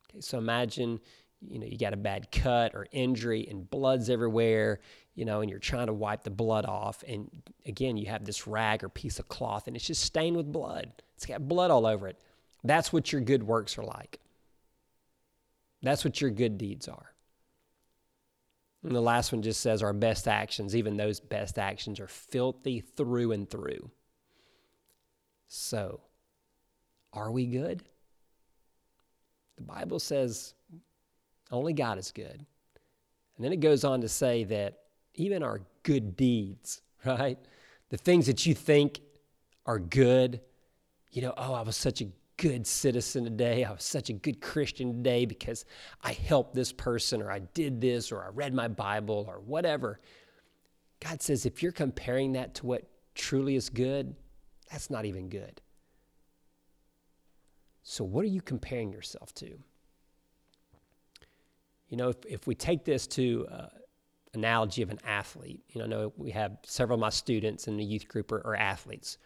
Okay, 0.09 0.21
so 0.21 0.37
imagine, 0.37 0.99
you 1.41 1.59
know, 1.59 1.65
you 1.65 1.77
got 1.77 1.93
a 1.93 1.97
bad 1.97 2.31
cut 2.31 2.75
or 2.75 2.87
injury 2.91 3.47
and 3.49 3.69
blood's 3.69 4.09
everywhere 4.09 4.79
you 5.19 5.25
know, 5.25 5.41
and 5.41 5.49
you're 5.49 5.59
trying 5.59 5.87
to 5.87 5.93
wipe 5.93 6.23
the 6.23 6.29
blood 6.29 6.65
off. 6.65 7.03
And 7.05 7.29
again, 7.65 7.97
you 7.97 8.05
have 8.05 8.23
this 8.23 8.47
rag 8.47 8.85
or 8.85 8.89
piece 8.89 9.19
of 9.19 9.27
cloth 9.27 9.67
and 9.67 9.75
it's 9.75 9.85
just 9.85 10.01
stained 10.01 10.37
with 10.37 10.49
blood. 10.49 10.93
It's 11.17 11.25
got 11.25 11.45
blood 11.45 11.71
all 11.71 11.85
over 11.85 12.07
it. 12.07 12.17
That's 12.63 12.93
what 12.93 13.11
your 13.11 13.19
good 13.19 13.43
works 13.43 13.77
are 13.77 13.83
like. 13.83 14.21
That's 15.83 16.05
what 16.05 16.21
your 16.21 16.29
good 16.29 16.57
deeds 16.57 16.87
are. 16.87 17.11
And 18.83 18.95
the 18.95 19.01
last 19.01 19.31
one 19.31 19.41
just 19.41 19.61
says 19.61 19.83
our 19.83 19.93
best 19.93 20.27
actions, 20.27 20.75
even 20.75 20.95
those 20.95 21.19
best 21.19 21.59
actions, 21.59 21.99
are 21.99 22.07
filthy 22.07 22.79
through 22.79 23.33
and 23.33 23.49
through. 23.49 23.91
So, 25.47 26.01
are 27.11 27.31
we 27.31 27.45
good? 27.45 27.83
The 29.57 29.63
Bible 29.63 29.99
says 29.99 30.53
only 31.51 31.73
God 31.73 31.97
is 31.97 32.11
good. 32.11 32.45
And 33.35 33.45
then 33.45 33.51
it 33.51 33.59
goes 33.59 33.83
on 33.83 34.01
to 34.01 34.09
say 34.09 34.43
that 34.45 34.79
even 35.15 35.43
our 35.43 35.61
good 35.83 36.15
deeds, 36.15 36.81
right? 37.05 37.37
The 37.89 37.97
things 37.97 38.27
that 38.27 38.45
you 38.45 38.53
think 38.53 39.01
are 39.65 39.79
good, 39.79 40.41
you 41.11 41.21
know, 41.21 41.33
oh, 41.35 41.53
I 41.53 41.61
was 41.61 41.75
such 41.75 42.01
a 42.01 42.07
good 42.39 42.65
citizen 42.65 43.25
today. 43.25 43.65
I 43.65 43.71
was 43.71 43.83
such 43.83 44.09
a 44.09 44.13
good 44.13 44.39
Christian 44.39 44.93
today 44.93 45.25
because 45.25 45.65
I 46.01 46.13
helped 46.13 46.55
this 46.55 46.71
person 46.71 47.21
or 47.21 47.29
I 47.29 47.39
did 47.39 47.81
this 47.81 48.13
or 48.13 48.23
I 48.23 48.29
read 48.29 48.53
my 48.53 48.69
Bible 48.69 49.25
or 49.27 49.41
whatever. 49.41 49.99
God 51.01 51.21
says 51.21 51.45
if 51.45 51.61
you're 51.61 51.73
comparing 51.73 52.33
that 52.33 52.55
to 52.55 52.65
what 52.65 52.83
truly 53.13 53.55
is 53.55 53.69
good, 53.69 54.15
that's 54.71 54.89
not 54.89 55.03
even 55.03 55.27
good. 55.27 55.61
So, 57.83 58.03
what 58.05 58.23
are 58.23 58.29
you 58.29 58.41
comparing 58.41 58.91
yourself 58.91 59.33
to? 59.35 59.57
You 61.89 61.97
know, 61.97 62.09
if, 62.09 62.17
if 62.25 62.47
we 62.47 62.55
take 62.55 62.85
this 62.85 63.05
to 63.07 63.47
uh, 63.51 63.67
analogy 64.33 64.81
of 64.81 64.91
an 64.91 64.99
athlete, 65.05 65.61
you 65.69 65.79
know, 65.79 65.85
I 65.85 65.87
know 65.87 66.13
we 66.15 66.31
have 66.31 66.57
several 66.63 66.95
of 66.95 67.01
my 67.01 67.09
students 67.09 67.67
in 67.67 67.75
the 67.75 67.83
youth 67.83 68.07
group 68.07 68.31
are, 68.31 68.45
are 68.45 68.55
athletes. 68.55 69.17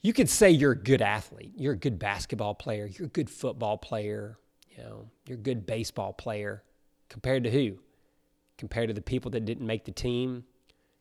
You 0.00 0.12
could 0.12 0.28
say 0.28 0.50
you're 0.50 0.72
a 0.72 0.76
good 0.76 1.02
athlete. 1.02 1.52
You're 1.56 1.72
a 1.72 1.78
good 1.78 1.98
basketball 1.98 2.54
player. 2.54 2.86
You're 2.86 3.06
a 3.06 3.10
good 3.10 3.28
football 3.28 3.76
player. 3.76 4.38
You 4.70 4.82
know, 4.82 5.10
you're 5.26 5.38
a 5.38 5.40
good 5.40 5.66
baseball 5.66 6.12
player. 6.12 6.62
Compared 7.08 7.44
to 7.44 7.50
who? 7.50 7.78
Compared 8.58 8.88
to 8.88 8.94
the 8.94 9.02
people 9.02 9.30
that 9.32 9.44
didn't 9.44 9.66
make 9.66 9.84
the 9.84 9.92
team? 9.92 10.44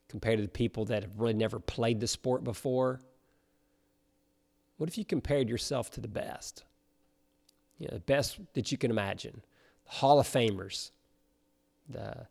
Compared 0.09 0.37
to 0.37 0.43
the 0.43 0.49
people 0.49 0.85
that 0.85 1.03
have 1.03 1.19
really 1.19 1.33
never 1.33 1.59
played 1.59 1.99
the 1.99 2.07
sport 2.07 2.43
before? 2.43 3.01
What 4.77 4.89
if 4.89 4.97
you 4.97 5.05
compared 5.05 5.49
yourself 5.49 5.91
to 5.91 6.01
the 6.01 6.07
best? 6.07 6.63
You 7.77 7.87
know, 7.87 7.95
the 7.95 7.99
best 8.01 8.39
that 8.53 8.71
you 8.71 8.77
can 8.77 8.89
imagine. 8.89 9.41
the 9.85 9.91
Hall 9.91 10.19
of 10.19 10.27
Famers, 10.27 10.91
the 11.89 12.27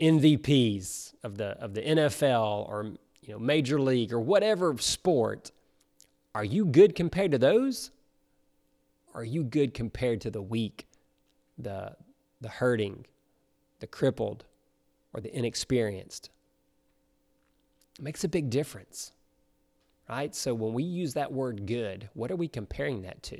MVPs 0.00 1.14
of 1.24 1.38
the 1.38 1.46
of 1.60 1.74
the 1.74 1.82
NFL 1.82 2.68
or 2.68 2.92
you 3.22 3.32
know 3.32 3.38
Major 3.38 3.80
League 3.80 4.12
or 4.12 4.20
whatever 4.20 4.76
sport, 4.78 5.50
are 6.34 6.44
you 6.44 6.64
good 6.64 6.94
compared 6.94 7.32
to 7.32 7.38
those? 7.38 7.90
Are 9.14 9.24
you 9.24 9.42
good 9.42 9.74
compared 9.74 10.20
to 10.22 10.30
the 10.30 10.42
weak, 10.42 10.86
the 11.58 11.96
the 12.40 12.48
hurting, 12.48 13.06
the 13.80 13.86
crippled, 13.86 14.44
or 15.12 15.20
the 15.20 15.36
inexperienced? 15.36 16.30
It 17.98 18.04
makes 18.04 18.22
a 18.22 18.28
big 18.28 18.50
difference. 18.50 19.12
Right? 20.08 20.34
So 20.34 20.54
when 20.54 20.72
we 20.72 20.84
use 20.84 21.14
that 21.14 21.32
word 21.32 21.66
good, 21.66 22.08
what 22.14 22.30
are 22.30 22.36
we 22.36 22.48
comparing 22.48 23.02
that 23.02 23.22
to? 23.24 23.36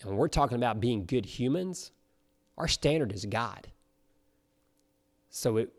And 0.00 0.10
when 0.10 0.16
we're 0.16 0.28
talking 0.28 0.56
about 0.56 0.80
being 0.80 1.04
good 1.04 1.26
humans, 1.26 1.92
our 2.56 2.66
standard 2.66 3.12
is 3.12 3.26
God. 3.26 3.68
So 5.30 5.58
it, 5.58 5.72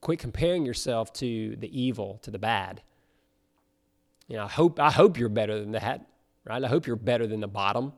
quit 0.00 0.18
comparing 0.18 0.64
yourself 0.64 1.12
to 1.14 1.56
the 1.56 1.80
evil, 1.80 2.18
to 2.22 2.30
the 2.30 2.38
bad. 2.38 2.82
You 4.28 4.36
know, 4.36 4.44
I 4.44 4.48
hope 4.48 4.78
I 4.78 4.90
hope 4.90 5.18
you're 5.18 5.28
better 5.28 5.58
than 5.58 5.72
that, 5.72 6.06
right? 6.44 6.62
I 6.62 6.68
hope 6.68 6.86
you're 6.86 6.96
better 6.96 7.26
than 7.26 7.40
the 7.40 7.48
bottom. 7.48 7.92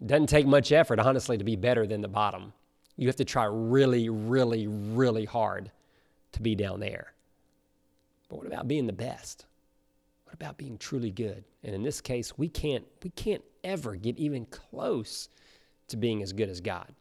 It 0.00 0.06
doesn't 0.06 0.28
take 0.28 0.46
much 0.46 0.70
effort, 0.70 0.98
honestly, 0.98 1.38
to 1.38 1.44
be 1.44 1.56
better 1.56 1.86
than 1.86 2.00
the 2.00 2.08
bottom. 2.08 2.52
You 2.96 3.06
have 3.06 3.16
to 3.16 3.24
try 3.24 3.46
really, 3.50 4.08
really, 4.10 4.66
really 4.66 5.24
hard 5.24 5.70
to 6.32 6.42
be 6.42 6.54
down 6.54 6.80
there. 6.80 7.12
But 8.28 8.36
what 8.36 8.46
about 8.46 8.68
being 8.68 8.86
the 8.86 8.92
best? 8.92 9.46
What 10.24 10.34
about 10.34 10.58
being 10.58 10.76
truly 10.76 11.10
good? 11.10 11.44
And 11.62 11.74
in 11.74 11.82
this 11.82 12.00
case, 12.00 12.36
we 12.36 12.48
can't 12.48 12.84
we 13.02 13.10
can't 13.10 13.42
ever 13.64 13.94
get 13.96 14.18
even 14.18 14.44
close 14.46 15.28
to 15.88 15.96
being 15.96 16.22
as 16.22 16.32
good 16.32 16.48
as 16.48 16.60
God. 16.60 16.92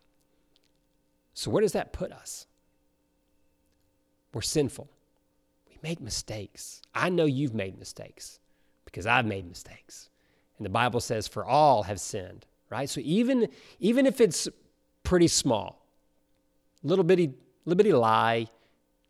So 1.33 1.51
where 1.51 1.61
does 1.61 1.73
that 1.73 1.93
put 1.93 2.11
us? 2.11 2.45
We're 4.33 4.41
sinful. 4.41 4.89
Make 5.81 5.99
mistakes. 5.99 6.81
I 6.93 7.09
know 7.09 7.25
you've 7.25 7.55
made 7.55 7.79
mistakes 7.79 8.39
because 8.85 9.05
I've 9.05 9.25
made 9.25 9.47
mistakes. 9.47 10.09
And 10.57 10.65
the 10.65 10.69
Bible 10.69 10.99
says 10.99 11.27
for 11.27 11.45
all 11.45 11.83
have 11.83 11.99
sinned, 11.99 12.45
right? 12.69 12.89
So 12.89 13.01
even 13.03 13.47
even 13.79 14.05
if 14.05 14.21
it's 14.21 14.47
pretty 15.03 15.27
small, 15.27 15.85
little 16.83 17.03
bitty 17.03 17.33
little 17.65 17.77
bitty 17.77 17.93
lie, 17.93 18.47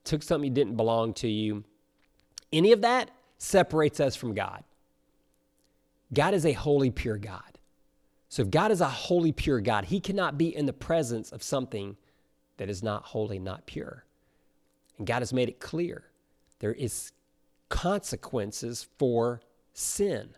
took 0.03 0.23
something 0.23 0.53
that 0.53 0.59
didn't 0.59 0.77
belong 0.77 1.13
to 1.15 1.27
you, 1.27 1.63
any 2.53 2.71
of 2.71 2.81
that 2.81 3.11
separates 3.37 3.99
us 3.99 4.15
from 4.15 4.33
God. 4.33 4.63
God 6.13 6.33
is 6.33 6.45
a 6.45 6.53
holy, 6.53 6.89
pure 6.89 7.17
God. 7.17 7.59
So 8.29 8.43
if 8.43 8.49
God 8.49 8.71
is 8.71 8.81
a 8.81 8.87
holy, 8.87 9.31
pure 9.31 9.59
God, 9.59 9.85
he 9.85 9.99
cannot 9.99 10.37
be 10.37 10.55
in 10.55 10.65
the 10.65 10.73
presence 10.73 11.31
of 11.31 11.43
something 11.43 11.97
that 12.57 12.69
is 12.69 12.81
not 12.81 13.03
holy, 13.03 13.39
not 13.39 13.65
pure. 13.65 14.05
And 14.97 15.05
God 15.07 15.19
has 15.19 15.33
made 15.33 15.49
it 15.49 15.59
clear 15.59 16.03
there 16.61 16.73
is 16.73 17.11
consequences 17.69 18.87
for 18.97 19.41
sin. 19.73 20.29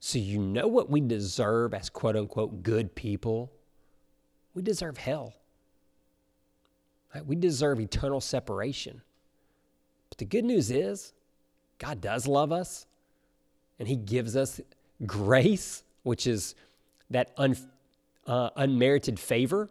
So 0.00 0.18
you 0.18 0.38
know 0.38 0.66
what 0.66 0.90
we 0.90 1.00
deserve 1.00 1.72
as 1.74 1.88
quote 1.88 2.16
unquote 2.16 2.62
good 2.64 2.94
people? 2.94 3.52
We 4.52 4.62
deserve 4.62 4.98
hell. 4.98 5.34
Right? 7.14 7.24
We 7.24 7.36
deserve 7.36 7.78
eternal 7.80 8.20
separation. 8.20 9.00
But 10.08 10.18
the 10.18 10.24
good 10.24 10.44
news 10.44 10.70
is, 10.72 11.12
God 11.78 12.00
does 12.00 12.26
love 12.26 12.50
us, 12.50 12.86
and 13.78 13.86
He 13.86 13.96
gives 13.96 14.36
us 14.36 14.60
grace, 15.06 15.84
which 16.02 16.26
is 16.26 16.56
that 17.10 17.32
un, 17.36 17.56
uh, 18.26 18.50
unmerited 18.56 19.20
favor. 19.20 19.70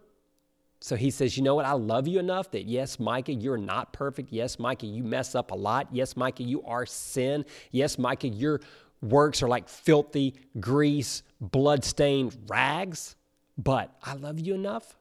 So 0.80 0.96
he 0.96 1.12
says, 1.12 1.38
You 1.38 1.44
know 1.44 1.56
what? 1.56 1.66
I 1.66 1.74
love 1.74 2.08
you 2.08 2.20
enough 2.20 2.52
that 2.52 2.66
yes, 2.66 3.00
Micah, 3.00 3.34
you're 3.34 3.58
not 3.58 3.94
perfect. 3.94 4.32
Yes, 4.32 4.60
Micah, 4.60 4.86
you 4.86 5.04
mess 5.04 5.36
up 5.36 5.52
a 5.52 5.56
lot. 5.56 5.88
Yes, 5.92 6.16
Micah, 6.16 6.44
you 6.44 6.64
are 6.64 6.86
sin. 6.86 7.46
Yes, 7.72 7.98
Micah, 7.98 8.30
your 8.30 8.62
works 9.02 9.44
are 9.44 9.48
like 9.48 9.68
filthy, 9.70 10.36
grease, 10.60 11.24
blood-stained 11.42 12.36
rags. 12.48 13.16
But 13.58 13.94
I 14.04 14.14
love 14.14 14.40
you 14.40 14.56
enough 14.56 14.96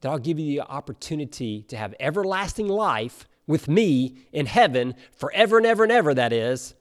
that 0.00 0.10
I'll 0.10 0.18
give 0.18 0.38
you 0.38 0.46
the 0.46 0.66
opportunity 0.66 1.62
to 1.62 1.76
have 1.76 1.94
everlasting 1.98 2.68
life 2.68 3.26
with 3.46 3.68
me 3.68 4.16
in 4.32 4.46
heaven 4.46 4.94
forever 5.12 5.56
and 5.56 5.66
ever 5.66 5.84
and 5.84 5.92
ever, 5.92 6.14
that 6.14 6.32
is, 6.32 6.74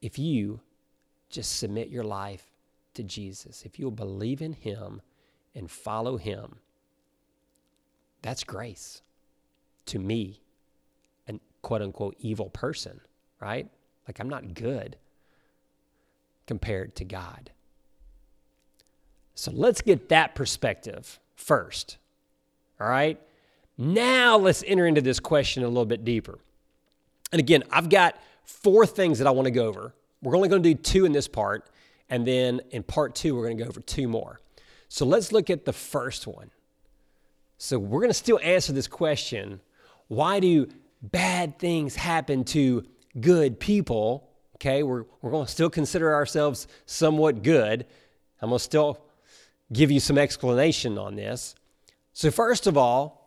if 0.00 0.18
you 0.18 0.60
just 1.28 1.58
submit 1.58 1.88
your 1.88 2.04
life 2.04 2.46
to 2.94 3.02
Jesus, 3.02 3.64
if 3.64 3.78
you'll 3.78 3.90
believe 3.90 4.40
in 4.40 4.52
Him 4.52 5.02
and 5.54 5.70
follow 5.70 6.16
Him. 6.16 6.56
That's 8.22 8.44
grace 8.44 9.02
to 9.86 9.98
me, 9.98 10.40
an 11.26 11.40
quote 11.62 11.82
unquote 11.82 12.16
evil 12.18 12.50
person, 12.50 13.00
right? 13.40 13.68
Like 14.06 14.20
I'm 14.20 14.28
not 14.28 14.54
good 14.54 14.96
compared 16.46 16.96
to 16.96 17.04
God. 17.04 17.50
So 19.34 19.52
let's 19.52 19.82
get 19.82 20.08
that 20.08 20.34
perspective 20.34 21.20
first. 21.36 21.98
All 22.80 22.88
right? 22.88 23.20
Now 23.76 24.36
let's 24.36 24.64
enter 24.66 24.86
into 24.86 25.00
this 25.00 25.20
question 25.20 25.62
a 25.62 25.68
little 25.68 25.86
bit 25.86 26.04
deeper. 26.04 26.38
And 27.30 27.38
again, 27.38 27.62
I've 27.70 27.88
got 27.88 28.20
four 28.42 28.86
things 28.86 29.18
that 29.18 29.28
I 29.28 29.30
want 29.30 29.46
to 29.46 29.52
go 29.52 29.66
over. 29.66 29.94
We're 30.22 30.34
only 30.34 30.48
going 30.48 30.62
to 30.62 30.74
do 30.74 30.80
two 30.80 31.04
in 31.04 31.12
this 31.12 31.28
part. 31.28 31.70
And 32.10 32.26
then 32.26 32.60
in 32.70 32.82
part 32.82 33.14
two, 33.14 33.36
we're 33.36 33.44
going 33.44 33.58
to 33.58 33.64
go 33.64 33.68
over 33.68 33.80
two 33.80 34.08
more. 34.08 34.40
So 34.88 35.04
let's 35.04 35.30
look 35.30 35.50
at 35.50 35.64
the 35.64 35.72
first 35.72 36.26
one. 36.26 36.50
So 37.58 37.78
we're 37.78 38.00
going 38.00 38.10
to 38.10 38.14
still 38.14 38.40
answer 38.42 38.72
this 38.72 38.88
question 38.88 39.60
why 40.08 40.40
do 40.40 40.68
bad 41.02 41.58
things 41.58 41.94
happen 41.94 42.44
to 42.44 42.86
good 43.20 43.60
people? 43.60 44.30
Okay, 44.56 44.82
we're, 44.82 45.04
we're 45.20 45.30
going 45.30 45.44
to 45.44 45.52
still 45.52 45.68
consider 45.68 46.14
ourselves 46.14 46.66
somewhat 46.86 47.42
good. 47.42 47.84
I'm 48.40 48.48
going 48.48 48.58
to 48.58 48.64
still 48.64 48.98
give 49.70 49.90
you 49.90 50.00
some 50.00 50.16
explanation 50.16 50.96
on 50.96 51.14
this. 51.14 51.54
So, 52.14 52.30
first 52.30 52.66
of 52.66 52.78
all, 52.78 53.18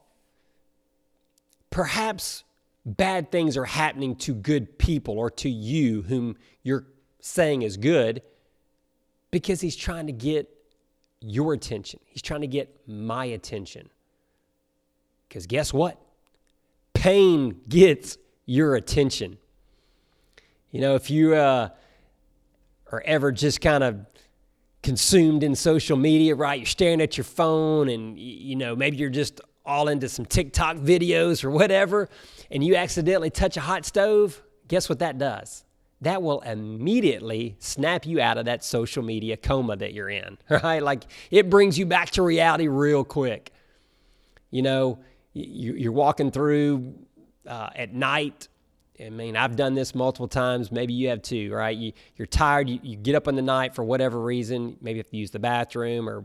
Perhaps 1.71 2.43
bad 2.85 3.31
things 3.31 3.57
are 3.57 3.65
happening 3.65 4.15
to 4.17 4.35
good 4.35 4.77
people 4.77 5.17
or 5.17 5.31
to 5.31 5.49
you 5.49 6.03
whom 6.03 6.35
you're 6.63 6.85
saying 7.21 7.61
is 7.61 7.77
good 7.77 8.21
because 9.31 9.61
he's 9.61 9.75
trying 9.75 10.05
to 10.07 10.13
get 10.13 10.49
your 11.21 11.53
attention. 11.53 12.01
He's 12.05 12.21
trying 12.21 12.41
to 12.41 12.47
get 12.47 12.81
my 12.87 13.25
attention. 13.25 13.89
Because 15.31 15.47
guess 15.47 15.73
what? 15.73 15.97
Pain 16.93 17.61
gets 17.69 18.17
your 18.45 18.75
attention. 18.75 19.37
You 20.71 20.81
know, 20.81 20.95
if 20.95 21.09
you 21.09 21.35
uh, 21.35 21.69
are 22.91 23.01
ever 23.05 23.31
just 23.31 23.61
kind 23.61 23.81
of 23.81 24.05
consumed 24.83 25.43
in 25.43 25.55
social 25.55 25.95
media, 25.95 26.35
right? 26.35 26.59
You're 26.59 26.65
staring 26.65 26.99
at 26.99 27.15
your 27.15 27.23
phone 27.23 27.87
and, 27.87 28.19
you 28.19 28.57
know, 28.57 28.75
maybe 28.75 28.97
you're 28.97 29.09
just 29.09 29.39
all 29.65 29.87
into 29.87 30.09
some 30.09 30.25
TikTok 30.25 30.75
videos 30.75 31.45
or 31.45 31.49
whatever, 31.49 32.09
and 32.51 32.61
you 32.61 32.75
accidentally 32.75 33.29
touch 33.29 33.55
a 33.55 33.61
hot 33.61 33.85
stove, 33.85 34.43
guess 34.67 34.89
what 34.89 34.99
that 34.99 35.17
does? 35.17 35.63
That 36.01 36.21
will 36.21 36.41
immediately 36.41 37.55
snap 37.59 38.05
you 38.05 38.19
out 38.19 38.37
of 38.37 38.43
that 38.45 38.65
social 38.65 39.01
media 39.01 39.37
coma 39.37 39.77
that 39.77 39.93
you're 39.93 40.09
in, 40.09 40.37
right? 40.49 40.83
Like 40.83 41.05
it 41.29 41.49
brings 41.49 41.79
you 41.79 41.85
back 41.85 42.09
to 42.11 42.21
reality 42.21 42.67
real 42.67 43.05
quick. 43.05 43.53
You 44.49 44.63
know, 44.63 44.99
you're 45.33 45.91
walking 45.91 46.31
through 46.31 46.93
uh, 47.47 47.69
at 47.75 47.93
night 47.93 48.47
I 49.05 49.09
mean, 49.09 49.35
I've 49.35 49.55
done 49.55 49.73
this 49.73 49.95
multiple 49.95 50.27
times. 50.27 50.71
Maybe 50.71 50.93
you 50.93 51.09
have 51.09 51.21
too, 51.21 51.51
right? 51.53 51.75
You, 51.75 51.93
you're 52.17 52.27
tired. 52.27 52.69
You, 52.69 52.79
you 52.83 52.95
get 52.97 53.15
up 53.15 53.27
in 53.27 53.35
the 53.35 53.41
night 53.41 53.73
for 53.73 53.83
whatever 53.83 54.21
reason. 54.21 54.77
Maybe 54.81 54.97
you 54.97 55.03
have 55.03 55.09
to 55.09 55.17
use 55.17 55.31
the 55.31 55.39
bathroom 55.39 56.07
or 56.07 56.23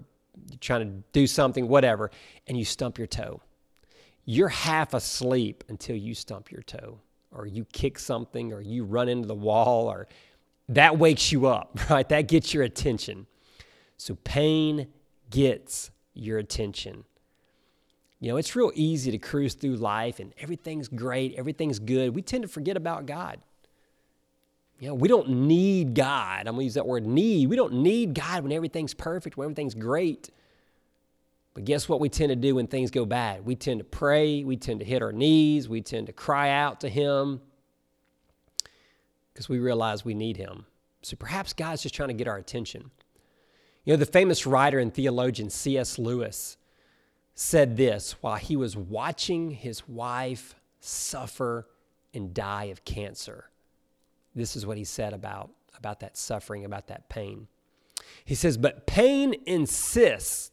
you're 0.50 0.58
trying 0.60 0.80
to 0.80 1.02
do 1.12 1.26
something, 1.26 1.68
whatever, 1.68 2.10
and 2.46 2.58
you 2.58 2.64
stump 2.64 2.98
your 2.98 3.06
toe. 3.06 3.40
You're 4.24 4.48
half 4.48 4.92
asleep 4.92 5.64
until 5.68 5.96
you 5.96 6.14
stump 6.14 6.50
your 6.50 6.62
toe 6.62 7.00
or 7.30 7.46
you 7.46 7.64
kick 7.72 7.98
something 7.98 8.52
or 8.52 8.60
you 8.60 8.84
run 8.84 9.08
into 9.08 9.26
the 9.26 9.34
wall 9.34 9.88
or 9.90 10.06
that 10.68 10.98
wakes 10.98 11.32
you 11.32 11.46
up, 11.46 11.78
right? 11.90 12.08
That 12.08 12.28
gets 12.28 12.52
your 12.52 12.64
attention. 12.64 13.26
So 13.96 14.16
pain 14.24 14.88
gets 15.30 15.90
your 16.12 16.38
attention. 16.38 17.04
You 18.20 18.30
know, 18.30 18.36
it's 18.38 18.56
real 18.56 18.72
easy 18.74 19.10
to 19.10 19.18
cruise 19.18 19.54
through 19.54 19.76
life 19.76 20.20
and 20.20 20.32
everything's 20.38 20.88
great, 20.88 21.34
everything's 21.34 21.78
good. 21.78 22.14
We 22.14 22.22
tend 22.22 22.42
to 22.42 22.48
forget 22.48 22.76
about 22.76 23.06
God. 23.06 23.40
You 24.78 24.88
know, 24.88 24.94
we 24.94 25.08
don't 25.08 25.28
need 25.28 25.94
God. 25.94 26.40
I'm 26.40 26.54
going 26.54 26.58
to 26.58 26.64
use 26.64 26.74
that 26.74 26.86
word 26.86 27.06
need. 27.06 27.48
We 27.48 27.56
don't 27.56 27.74
need 27.74 28.14
God 28.14 28.42
when 28.42 28.52
everything's 28.52 28.92
perfect, 28.92 29.36
when 29.36 29.46
everything's 29.46 29.74
great. 29.74 30.30
But 31.54 31.64
guess 31.64 31.88
what 31.88 32.00
we 32.00 32.10
tend 32.10 32.28
to 32.28 32.36
do 32.36 32.56
when 32.56 32.66
things 32.66 32.90
go 32.90 33.06
bad? 33.06 33.46
We 33.46 33.54
tend 33.54 33.80
to 33.80 33.84
pray, 33.84 34.44
we 34.44 34.58
tend 34.58 34.80
to 34.80 34.86
hit 34.86 35.00
our 35.00 35.12
knees, 35.12 35.68
we 35.70 35.80
tend 35.80 36.06
to 36.08 36.12
cry 36.12 36.50
out 36.50 36.80
to 36.80 36.90
Him 36.90 37.40
because 39.32 39.48
we 39.48 39.58
realize 39.58 40.04
we 40.04 40.12
need 40.12 40.36
Him. 40.36 40.66
So 41.00 41.16
perhaps 41.16 41.54
God's 41.54 41.82
just 41.82 41.94
trying 41.94 42.08
to 42.08 42.14
get 42.14 42.28
our 42.28 42.36
attention. 42.36 42.90
You 43.84 43.94
know, 43.94 43.96
the 43.96 44.04
famous 44.04 44.46
writer 44.46 44.78
and 44.78 44.92
theologian 44.92 45.48
C.S. 45.48 45.98
Lewis 45.98 46.58
said 47.36 47.76
this 47.76 48.12
while 48.22 48.36
he 48.36 48.56
was 48.56 48.76
watching 48.76 49.50
his 49.50 49.86
wife 49.86 50.56
suffer 50.80 51.68
and 52.14 52.32
die 52.32 52.64
of 52.64 52.84
cancer. 52.84 53.50
This 54.34 54.56
is 54.56 54.66
what 54.66 54.78
he 54.78 54.84
said 54.84 55.12
about, 55.12 55.50
about 55.76 56.00
that 56.00 56.16
suffering, 56.16 56.64
about 56.64 56.88
that 56.88 57.08
pain. 57.10 57.46
He 58.24 58.34
says, 58.34 58.56
But 58.56 58.86
pain 58.86 59.34
insists 59.44 60.50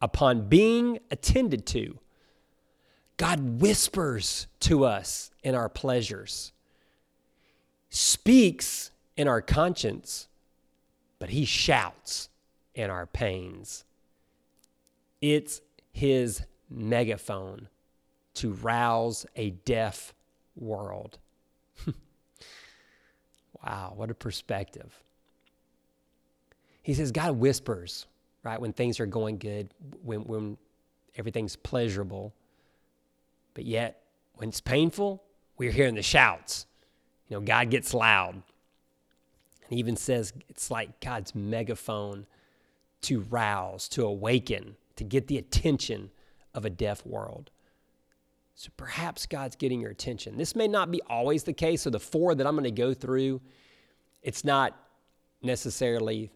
upon 0.00 0.48
being 0.48 0.98
attended 1.10 1.66
to. 1.66 1.98
God 3.16 3.60
whispers 3.60 4.46
to 4.60 4.84
us 4.84 5.30
in 5.42 5.54
our 5.54 5.68
pleasures, 5.70 6.52
speaks 7.88 8.90
in 9.16 9.26
our 9.26 9.40
conscience, 9.40 10.28
but 11.18 11.30
he 11.30 11.46
shouts 11.46 12.28
in 12.74 12.90
our 12.90 13.06
pains. 13.06 13.84
It's 15.20 15.60
his 16.00 16.40
megaphone 16.70 17.68
to 18.32 18.52
rouse 18.52 19.26
a 19.36 19.50
deaf 19.50 20.14
world. 20.56 21.18
wow, 23.62 23.92
what 23.94 24.10
a 24.10 24.14
perspective. 24.14 24.98
He 26.82 26.94
says 26.94 27.12
God 27.12 27.32
whispers, 27.32 28.06
right, 28.42 28.58
when 28.58 28.72
things 28.72 28.98
are 28.98 29.04
going 29.04 29.36
good, 29.36 29.74
when, 30.02 30.20
when 30.24 30.56
everything's 31.16 31.54
pleasurable. 31.54 32.32
But 33.52 33.66
yet, 33.66 34.02
when 34.36 34.48
it's 34.48 34.62
painful, 34.62 35.22
we're 35.58 35.70
hearing 35.70 35.96
the 35.96 36.02
shouts. 36.02 36.64
You 37.28 37.36
know, 37.36 37.42
God 37.42 37.68
gets 37.68 37.92
loud. 37.92 38.32
And 38.32 38.42
he 39.68 39.76
even 39.76 39.96
says 39.96 40.32
it's 40.48 40.70
like 40.70 40.98
God's 41.00 41.34
megaphone 41.34 42.24
to 43.02 43.20
rouse, 43.20 43.86
to 43.88 44.06
awaken 44.06 44.76
to 45.00 45.04
get 45.04 45.28
the 45.28 45.38
attention 45.38 46.10
of 46.52 46.66
a 46.66 46.70
deaf 46.70 47.06
world. 47.06 47.50
So 48.54 48.68
perhaps 48.76 49.24
God's 49.24 49.56
getting 49.56 49.80
your 49.80 49.90
attention. 49.90 50.36
This 50.36 50.54
may 50.54 50.68
not 50.68 50.90
be 50.90 51.00
always 51.08 51.42
the 51.42 51.54
case. 51.54 51.80
So 51.80 51.88
the 51.88 51.98
four 51.98 52.34
that 52.34 52.46
I'm 52.46 52.52
going 52.52 52.64
to 52.64 52.70
go 52.70 52.92
through, 52.92 53.40
it's 54.22 54.44
not 54.44 54.76
necessarily 55.40 56.30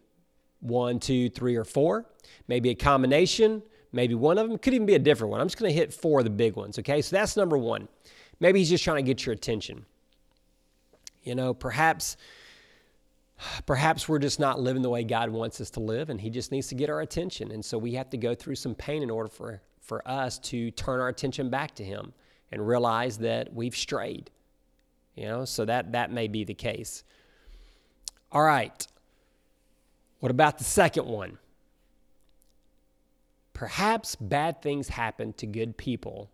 one, 0.60 0.98
two, 0.98 1.28
three, 1.28 1.56
or 1.56 1.64
four. 1.64 2.06
Maybe 2.48 2.70
a 2.70 2.74
combination. 2.74 3.62
Maybe 3.92 4.14
one 4.14 4.38
of 4.38 4.48
them 4.48 4.56
could 4.56 4.72
even 4.72 4.86
be 4.86 4.94
a 4.94 4.98
different 4.98 5.30
one. 5.30 5.42
I'm 5.42 5.46
just 5.46 5.58
going 5.58 5.70
to 5.70 5.78
hit 5.78 5.92
four 5.92 6.20
of 6.20 6.24
the 6.24 6.30
big 6.30 6.56
ones. 6.56 6.78
Okay, 6.78 7.02
so 7.02 7.14
that's 7.14 7.36
number 7.36 7.58
one. 7.58 7.86
Maybe 8.40 8.60
he's 8.60 8.70
just 8.70 8.82
trying 8.82 8.96
to 8.96 9.02
get 9.02 9.26
your 9.26 9.34
attention. 9.34 9.84
You 11.22 11.34
know, 11.34 11.52
perhaps 11.52 12.16
perhaps 13.66 14.08
we're 14.08 14.18
just 14.18 14.40
not 14.40 14.60
living 14.60 14.82
the 14.82 14.90
way 14.90 15.04
God 15.04 15.30
wants 15.30 15.60
us 15.60 15.70
to 15.70 15.80
live, 15.80 16.10
and 16.10 16.20
He 16.20 16.30
just 16.30 16.52
needs 16.52 16.68
to 16.68 16.74
get 16.74 16.90
our 16.90 17.00
attention. 17.00 17.50
And 17.50 17.64
so 17.64 17.78
we 17.78 17.92
have 17.94 18.10
to 18.10 18.16
go 18.16 18.34
through 18.34 18.56
some 18.56 18.74
pain 18.74 19.02
in 19.02 19.10
order 19.10 19.28
for, 19.28 19.60
for 19.80 20.06
us 20.08 20.38
to 20.40 20.70
turn 20.72 21.00
our 21.00 21.08
attention 21.08 21.50
back 21.50 21.74
to 21.76 21.84
Him 21.84 22.12
and 22.52 22.66
realize 22.66 23.18
that 23.18 23.52
we've 23.52 23.76
strayed. 23.76 24.30
You 25.14 25.26
know, 25.26 25.44
so 25.44 25.64
that, 25.64 25.92
that 25.92 26.12
may 26.12 26.28
be 26.28 26.44
the 26.44 26.54
case. 26.54 27.04
All 28.32 28.42
right. 28.42 28.86
What 30.18 30.30
about 30.30 30.58
the 30.58 30.64
second 30.64 31.06
one? 31.06 31.38
Perhaps 33.52 34.16
bad 34.16 34.60
things 34.60 34.88
happen 34.88 35.32
to 35.34 35.46
good 35.46 35.76
people 35.76 36.30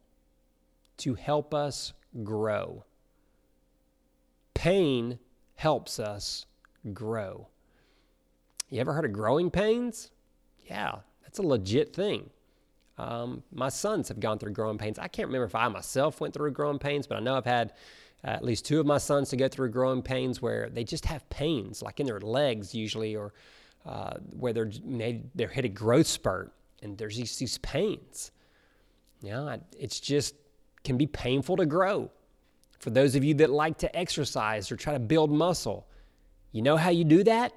to 0.99 1.15
help 1.15 1.53
us 1.53 1.93
grow. 2.23 2.85
Pain 4.55 5.19
helps 5.57 5.99
us 5.99 6.47
grow. 6.93 7.49
You 8.69 8.81
ever 8.81 8.93
heard 8.93 9.05
of 9.05 9.13
growing 9.13 9.51
pains? 9.51 10.11
Yeah, 10.67 10.97
that's 11.23 11.39
a 11.39 11.43
legit 11.43 11.95
thing. 11.95 12.31
Um, 12.99 13.43
my 13.53 13.71
sons 13.71 14.09
have 14.09 14.21
gone 14.21 14.39
through 14.39 14.53
growing 14.53 14.79
pains. 14.79 14.99
I 14.99 15.09
can't 15.09 15.29
remember 15.29 15.47
if 15.47 15.55
I 15.55 15.67
myself 15.69 16.21
went 16.21 16.35
through 16.35 16.51
growing 16.53 16.79
pains, 16.79 17.07
but 17.07 17.17
I 17.17 17.21
know 17.21 17.35
I've 17.35 17.47
had 17.47 17.73
uh, 18.23 18.29
at 18.29 18.45
least 18.45 18.67
two 18.67 18.79
of 18.79 18.87
my 18.87 18.99
sons 18.99 19.31
to 19.31 19.37
go 19.37 19.49
through 19.49 19.71
growing 19.71 20.03
pains 20.03 20.43
where 20.43 20.69
they 20.69 20.85
just 20.85 21.07
have 21.07 21.29
pains, 21.31 21.83
like 21.83 21.99
in 21.99 22.07
their 22.07 22.21
legs 22.21 22.75
usually, 22.75 23.17
or 23.17 23.33
uh, 23.87 24.15
where 24.39 24.53
they're 24.53 24.71
they're 25.35 25.49
hit 25.49 25.65
a 25.65 25.69
growth 25.69 26.07
spurt, 26.07 26.53
and 26.83 26.99
there's 26.99 27.17
these, 27.17 27.37
these 27.39 27.59
pains. 27.59 28.31
Know, 29.23 29.59
it's 29.79 30.01
just 30.01 30.35
can 30.85 30.97
be 30.97 31.07
painful 31.07 31.57
to 31.57 31.67
grow. 31.67 32.11
For 32.79 32.91
those 32.91 33.15
of 33.15 33.25
you 33.25 33.35
that 33.35 33.51
like 33.51 33.79
to 33.79 33.97
exercise 33.97 34.71
or 34.73 34.77
try 34.77 34.95
to 34.95 34.99
build 34.99 35.31
muscle, 35.31 35.87
you 36.53 36.63
know 36.63 36.77
how 36.77 36.91
you 36.91 37.05
do 37.05 37.25
that? 37.25 37.53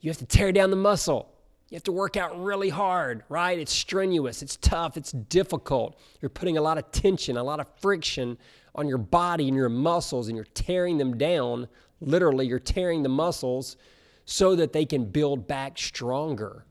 You 0.00 0.10
have 0.10 0.18
to 0.18 0.26
tear 0.26 0.52
down 0.52 0.70
the 0.70 0.76
muscle. 0.76 1.30
You 1.70 1.76
have 1.76 1.84
to 1.84 1.92
work 1.92 2.16
out 2.16 2.42
really 2.42 2.68
hard, 2.68 3.24
right? 3.28 3.58
It's 3.58 3.72
strenuous, 3.72 4.42
it's 4.42 4.56
tough, 4.56 4.96
it's 4.96 5.12
difficult. 5.12 5.98
You're 6.20 6.28
putting 6.28 6.58
a 6.58 6.60
lot 6.60 6.78
of 6.78 6.92
tension, 6.92 7.36
a 7.36 7.42
lot 7.42 7.58
of 7.58 7.66
friction 7.80 8.38
on 8.74 8.86
your 8.86 8.98
body 8.98 9.48
and 9.48 9.56
your 9.56 9.68
muscles, 9.68 10.28
and 10.28 10.36
you're 10.36 10.44
tearing 10.44 10.98
them 10.98 11.16
down. 11.16 11.68
Literally, 12.00 12.46
you're 12.46 12.58
tearing 12.58 13.02
the 13.02 13.08
muscles 13.08 13.76
so 14.24 14.54
that 14.56 14.72
they 14.72 14.84
can 14.84 15.06
build 15.06 15.46
back 15.46 15.78
stronger. 15.78 16.64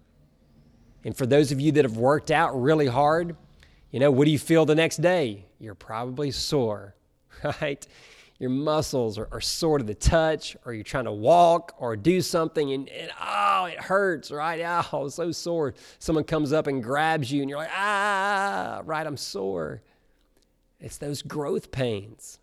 And 1.04 1.16
for 1.16 1.26
those 1.26 1.52
of 1.52 1.60
you 1.60 1.72
that 1.74 1.86
have 1.86 1.98
worked 1.98 2.32
out 2.32 2.60
really 2.62 2.88
hard, 2.88 3.36
you 3.92 4.00
know, 4.00 4.12
what 4.12 4.26
do 4.26 4.32
you 4.32 4.40
feel 4.40 4.66
the 4.66 4.76
next 4.76 5.02
day? 5.02 5.46
You're 5.60 5.76
probably 5.76 6.32
sore, 6.32 6.96
right? 7.62 7.86
Your 8.40 8.50
muscles 8.50 9.18
are, 9.18 9.28
are 9.32 9.42
sore 9.42 9.78
to 9.78 9.84
the 9.84 9.94
touch, 9.94 10.58
or 10.66 10.74
you're 10.74 10.84
trying 10.84 11.06
to 11.06 11.12
walk 11.12 11.76
or 11.78 11.96
do 11.96 12.22
something, 12.22 12.72
and, 12.74 12.90
and 12.90 13.12
oh, 13.22 13.66
it 13.66 13.80
hurts, 13.80 14.32
right? 14.32 14.62
Oh, 14.92 15.08
so 15.08 15.32
sore. 15.32 15.74
Someone 16.00 16.24
comes 16.24 16.52
up 16.52 16.68
and 16.68 16.84
grabs 16.84 17.32
you, 17.32 17.42
and 17.42 17.50
you're 17.50 17.60
like, 17.60 17.72
ah, 17.74 18.82
right, 18.86 19.06
I'm 19.06 19.18
sore. 19.18 19.82
It's 20.80 20.98
those 20.98 21.22
growth 21.22 21.72
pains. 21.72 22.40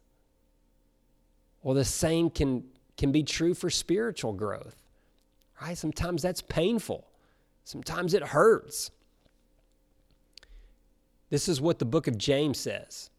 Well, 1.63 1.75
the 1.75 1.85
same 1.85 2.31
can, 2.31 2.65
can 2.97 3.13
be 3.13 3.23
true 3.23 3.53
for 3.53 3.69
spiritual 3.69 4.33
growth, 4.33 4.77
right? 5.61 5.77
Sometimes 5.77 6.23
that's 6.23 6.41
painful, 6.41 7.07
sometimes 7.65 8.15
it 8.15 8.23
hurts. 8.23 8.91
This 11.29 11.49
is 11.49 11.61
what 11.61 11.79
the 11.79 11.85
book 11.85 12.09
of 12.09 12.19
James 12.19 12.59
says. 12.59 13.10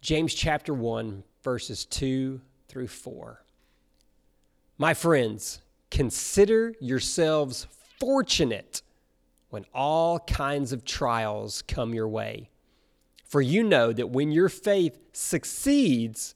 James 0.00 0.32
chapter 0.32 0.72
1, 0.72 1.22
verses 1.42 1.84
2 1.84 2.40
through 2.68 2.88
4. 2.88 3.44
My 4.78 4.94
friends, 4.94 5.60
consider 5.90 6.74
yourselves 6.80 7.66
fortunate 7.98 8.80
when 9.50 9.66
all 9.74 10.18
kinds 10.20 10.72
of 10.72 10.86
trials 10.86 11.62
come 11.62 11.92
your 11.92 12.08
way. 12.08 12.48
For 13.26 13.42
you 13.42 13.62
know 13.62 13.92
that 13.92 14.08
when 14.08 14.32
your 14.32 14.48
faith 14.48 14.98
succeeds 15.12 16.34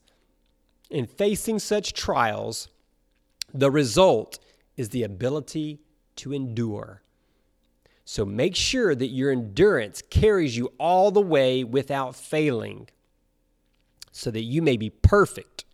in 0.91 1.07
facing 1.07 1.57
such 1.57 1.93
trials, 1.93 2.67
the 3.53 3.71
result 3.71 4.37
is 4.77 4.89
the 4.89 5.03
ability 5.03 5.79
to 6.17 6.33
endure. 6.33 7.01
So 8.03 8.25
make 8.25 8.55
sure 8.55 8.93
that 8.93 9.07
your 9.07 9.31
endurance 9.31 10.03
carries 10.09 10.55
you 10.55 10.71
all 10.77 11.09
the 11.09 11.21
way 11.21 11.63
without 11.63 12.15
failing, 12.15 12.87
so 14.15 14.31
that 14.31 14.43
you 14.43 14.61
may 14.61 14.77
be 14.77 14.89
perfect 14.89 15.65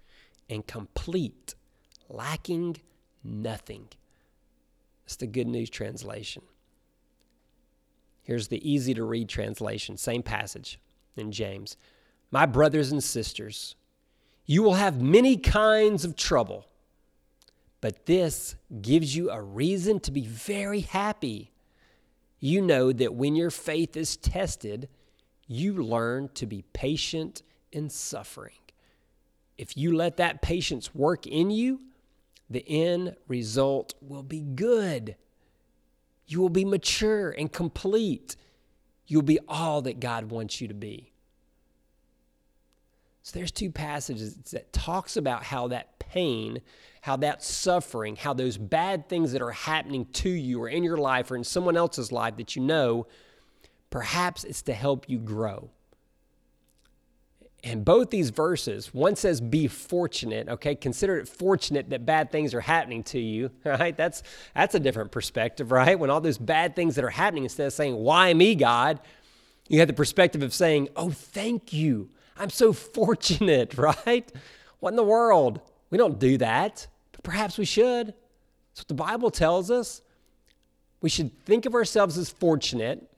and 0.49 0.65
complete, 0.65 1.53
lacking 2.09 2.75
nothing. 3.23 3.87
It's 5.05 5.15
the 5.15 5.27
Good 5.27 5.45
News 5.45 5.69
Translation. 5.69 6.41
Here's 8.23 8.47
the 8.47 8.67
easy 8.67 8.95
to 8.95 9.03
read 9.03 9.29
translation, 9.29 9.95
same 9.95 10.23
passage 10.23 10.79
in 11.15 11.31
James. 11.31 11.77
My 12.31 12.47
brothers 12.47 12.91
and 12.91 13.03
sisters, 13.03 13.75
you 14.47 14.63
will 14.63 14.73
have 14.73 14.99
many 14.99 15.37
kinds 15.37 16.03
of 16.03 16.15
trouble, 16.15 16.65
but 17.79 18.07
this 18.07 18.55
gives 18.81 19.15
you 19.15 19.29
a 19.29 19.39
reason 19.39 19.99
to 19.99 20.11
be 20.11 20.25
very 20.25 20.79
happy. 20.79 21.51
You 22.39 22.59
know 22.63 22.91
that 22.91 23.13
when 23.13 23.35
your 23.35 23.51
faith 23.51 23.95
is 23.95 24.17
tested, 24.17 24.89
you 25.45 25.75
learn 25.75 26.29
to 26.33 26.47
be 26.47 26.63
patient 26.73 27.43
in 27.71 27.89
suffering. 27.89 28.55
If 29.57 29.77
you 29.77 29.95
let 29.95 30.17
that 30.17 30.41
patience 30.41 30.93
work 30.95 31.27
in 31.27 31.51
you, 31.51 31.81
the 32.49 32.67
end 32.67 33.15
result 33.27 33.93
will 34.01 34.23
be 34.23 34.41
good. 34.41 35.15
You 36.27 36.41
will 36.41 36.49
be 36.49 36.65
mature 36.65 37.29
and 37.31 37.51
complete. 37.51 38.35
You'll 39.07 39.21
be 39.21 39.39
all 39.47 39.81
that 39.83 39.99
God 39.99 40.31
wants 40.31 40.61
you 40.61 40.67
to 40.67 40.73
be. 40.73 41.11
So 43.23 43.37
there's 43.37 43.51
two 43.51 43.71
passages 43.71 44.35
that 44.51 44.73
talks 44.73 45.15
about 45.15 45.43
how 45.43 45.67
that 45.67 45.99
pain, 45.99 46.61
how 47.01 47.17
that 47.17 47.43
suffering, 47.43 48.15
how 48.15 48.33
those 48.33 48.57
bad 48.57 49.07
things 49.07 49.31
that 49.33 49.41
are 49.41 49.51
happening 49.51 50.05
to 50.13 50.29
you 50.29 50.61
or 50.61 50.69
in 50.69 50.83
your 50.83 50.97
life 50.97 51.29
or 51.29 51.35
in 51.35 51.43
someone 51.43 51.77
else's 51.77 52.11
life 52.11 52.37
that 52.37 52.55
you 52.55 52.61
know, 52.63 53.07
perhaps 53.89 54.43
it's 54.43 54.63
to 54.63 54.73
help 54.73 55.07
you 55.07 55.19
grow. 55.19 55.69
And 57.63 57.85
both 57.85 58.09
these 58.09 58.31
verses, 58.31 58.91
one 58.91 59.15
says 59.15 59.39
be 59.39 59.67
fortunate, 59.67 60.49
okay? 60.49 60.73
Consider 60.73 61.17
it 61.17 61.27
fortunate 61.27 61.91
that 61.91 62.05
bad 62.07 62.31
things 62.31 62.55
are 62.55 62.61
happening 62.61 63.03
to 63.05 63.19
you, 63.19 63.51
right? 63.65 63.95
That's 63.95 64.23
that's 64.55 64.73
a 64.73 64.79
different 64.79 65.11
perspective, 65.11 65.71
right? 65.71 65.97
When 65.97 66.09
all 66.09 66.21
those 66.21 66.39
bad 66.39 66.75
things 66.75 66.95
that 66.95 67.05
are 67.05 67.09
happening 67.09 67.43
instead 67.43 67.67
of 67.67 67.73
saying, 67.73 67.95
"Why 67.95 68.33
me, 68.33 68.55
God?" 68.55 68.99
You 69.67 69.79
have 69.79 69.87
the 69.87 69.93
perspective 69.93 70.41
of 70.41 70.53
saying, 70.53 70.89
"Oh, 70.95 71.11
thank 71.11 71.71
you. 71.71 72.09
I'm 72.35 72.49
so 72.49 72.73
fortunate," 72.97 73.77
right? 73.77 74.31
What 74.79 74.89
in 74.89 74.95
the 74.95 75.03
world? 75.03 75.61
We 75.91 75.99
don't 75.99 76.17
do 76.17 76.37
that, 76.39 76.87
but 77.11 77.21
perhaps 77.21 77.59
we 77.59 77.65
should. 77.65 78.07
That's 78.07 78.81
what 78.81 78.87
the 78.87 78.93
Bible 78.95 79.29
tells 79.29 79.69
us. 79.69 80.01
We 81.01 81.09
should 81.09 81.37
think 81.45 81.65
of 81.65 81.75
ourselves 81.75 82.17
as 82.17 82.29
fortunate 82.29 83.10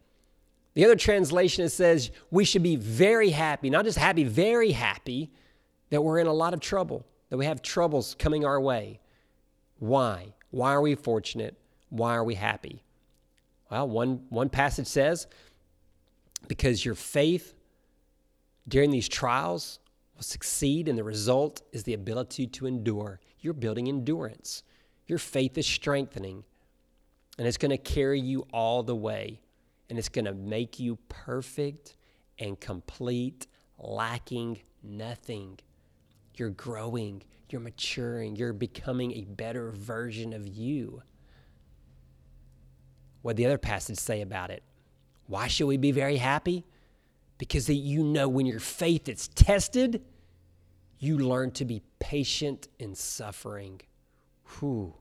the 0.74 0.86
other 0.86 0.96
translation 0.96 1.66
it 1.66 1.70
says 1.70 2.12
we 2.32 2.46
should 2.46 2.64
be 2.64 2.76
very 2.76 3.30
happy, 3.30 3.70
not 3.70 3.86
just 3.86 3.98
happy, 3.98 4.24
very 4.24 4.72
happy 4.72 5.32
that 5.90 6.02
we're 6.02 6.20
in 6.20 6.28
a 6.28 6.34
lot 6.34 6.54
of 6.54 6.60
trouble, 6.60 7.06
that 7.30 7.38
we 7.38 7.46
have 7.46 7.62
troubles 7.62 8.16
coming 8.18 8.46
our 8.46 8.60
way. 8.60 9.00
Why? 9.78 10.34
Why 10.50 10.74
are 10.74 10.82
we 10.82 10.96
fortunate? 10.96 11.58
Why 11.90 12.16
are 12.16 12.24
we 12.24 12.36
happy? 12.36 12.84
Well, 13.70 13.88
one, 13.88 14.26
one 14.30 14.50
passage 14.50 14.88
says, 14.88 15.28
because 16.48 16.84
your 16.84 16.96
faith 16.96 17.54
during 18.68 18.92
these 18.92 19.08
trials 19.08 19.80
will 20.16 20.24
succeed, 20.24 20.88
and 20.88 20.98
the 20.98 21.04
result 21.04 21.62
is 21.72 21.84
the 21.84 21.94
ability 21.94 22.48
to 22.48 22.66
endure. 22.66 23.20
You're 23.40 23.54
building 23.54 23.88
endurance. 23.88 24.64
Your 25.08 25.20
faith 25.20 25.58
is 25.58 25.68
strengthening, 25.68 26.44
and 27.38 27.48
it's 27.48 27.58
going 27.58 27.72
to 27.72 27.78
carry 27.78 28.20
you 28.20 28.48
all 28.52 28.84
the 28.84 28.96
way 28.96 29.43
and 29.90 30.00
it's 30.00 30.10
going 30.10 30.26
to 30.26 30.34
make 30.34 30.80
you 30.80 30.98
perfect 31.10 31.98
and 32.40 32.60
complete, 32.60 33.48
lacking 33.78 34.60
nothing. 34.82 35.60
You're 36.36 36.50
growing, 36.50 37.24
you're 37.50 37.62
maturing, 37.62 38.36
you're 38.36 38.54
becoming 38.54 39.12
a 39.14 39.26
better 39.26 39.72
version 39.72 40.34
of 40.34 40.48
you. 40.48 41.02
What 43.22 43.38
the 43.38 43.46
other 43.46 43.58
passage 43.58 43.98
say 43.98 44.22
about 44.22 44.50
it? 44.50 44.64
Why 45.28 45.48
should 45.48 45.68
we 45.68 45.78
be 45.78 45.92
very 45.92 46.18
happy? 46.18 46.66
Because 47.38 47.70
you 47.70 48.04
know 48.04 48.28
when 48.28 48.46
your 48.46 48.60
faith 48.60 49.08
is 49.08 49.28
tested, 49.30 50.04
you 51.00 51.18
learn 51.18 51.52
to 51.52 51.66
be 51.66 51.82
patient 52.00 52.68
in 52.80 52.96
suffering. 52.96 53.82
Whew. 54.60 54.94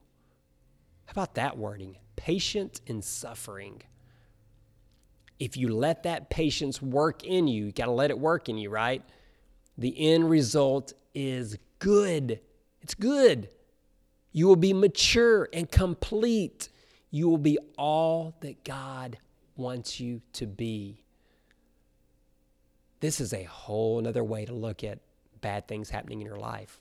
How 1.05 1.11
about 1.11 1.35
that 1.35 1.57
wording? 1.57 1.97
Patient 2.15 2.81
in 2.85 3.01
suffering 3.01 3.81
if 5.39 5.57
you 5.57 5.69
let 5.69 6.03
that 6.03 6.29
patience 6.29 6.81
work 6.81 7.23
in 7.23 7.47
you, 7.47 7.65
you 7.65 7.71
got 7.71 7.85
to 7.85 7.91
let 7.91 8.09
it 8.09 8.19
work 8.19 8.49
in 8.49 8.57
you, 8.57 8.69
right? 8.69 9.03
The 9.77 10.13
end 10.13 10.29
result 10.29 10.93
is 11.13 11.57
good. 11.79 12.39
It's 12.81 12.93
good. 12.93 13.49
You 14.31 14.47
will 14.47 14.55
be 14.55 14.73
mature 14.73 15.49
and 15.53 15.69
complete. 15.69 16.69
You 17.11 17.29
will 17.29 17.37
be 17.37 17.57
all 17.77 18.35
that 18.41 18.63
God 18.63 19.17
wants 19.55 19.99
you 19.99 20.21
to 20.33 20.47
be. 20.47 21.03
This 22.99 23.19
is 23.19 23.33
a 23.33 23.43
whole 23.43 24.05
other 24.07 24.23
way 24.23 24.45
to 24.45 24.53
look 24.53 24.83
at 24.83 24.99
bad 25.41 25.67
things 25.67 25.89
happening 25.89 26.21
in 26.21 26.25
your 26.25 26.37
life. 26.37 26.79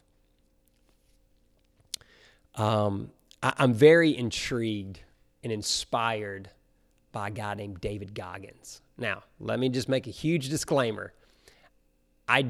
Um, 2.55 3.11
I, 3.43 3.53
I'm 3.59 3.75
very 3.75 4.17
intrigued 4.17 5.01
and 5.43 5.53
inspired 5.53 6.49
by 7.13 7.29
a 7.29 7.31
guy 7.31 7.55
named 7.55 7.81
David 7.81 8.15
Goggins. 8.15 8.81
Now, 8.99 9.23
let 9.39 9.59
me 9.59 9.69
just 9.69 9.89
make 9.89 10.07
a 10.07 10.11
huge 10.11 10.49
disclaimer. 10.49 11.13
I 12.29 12.47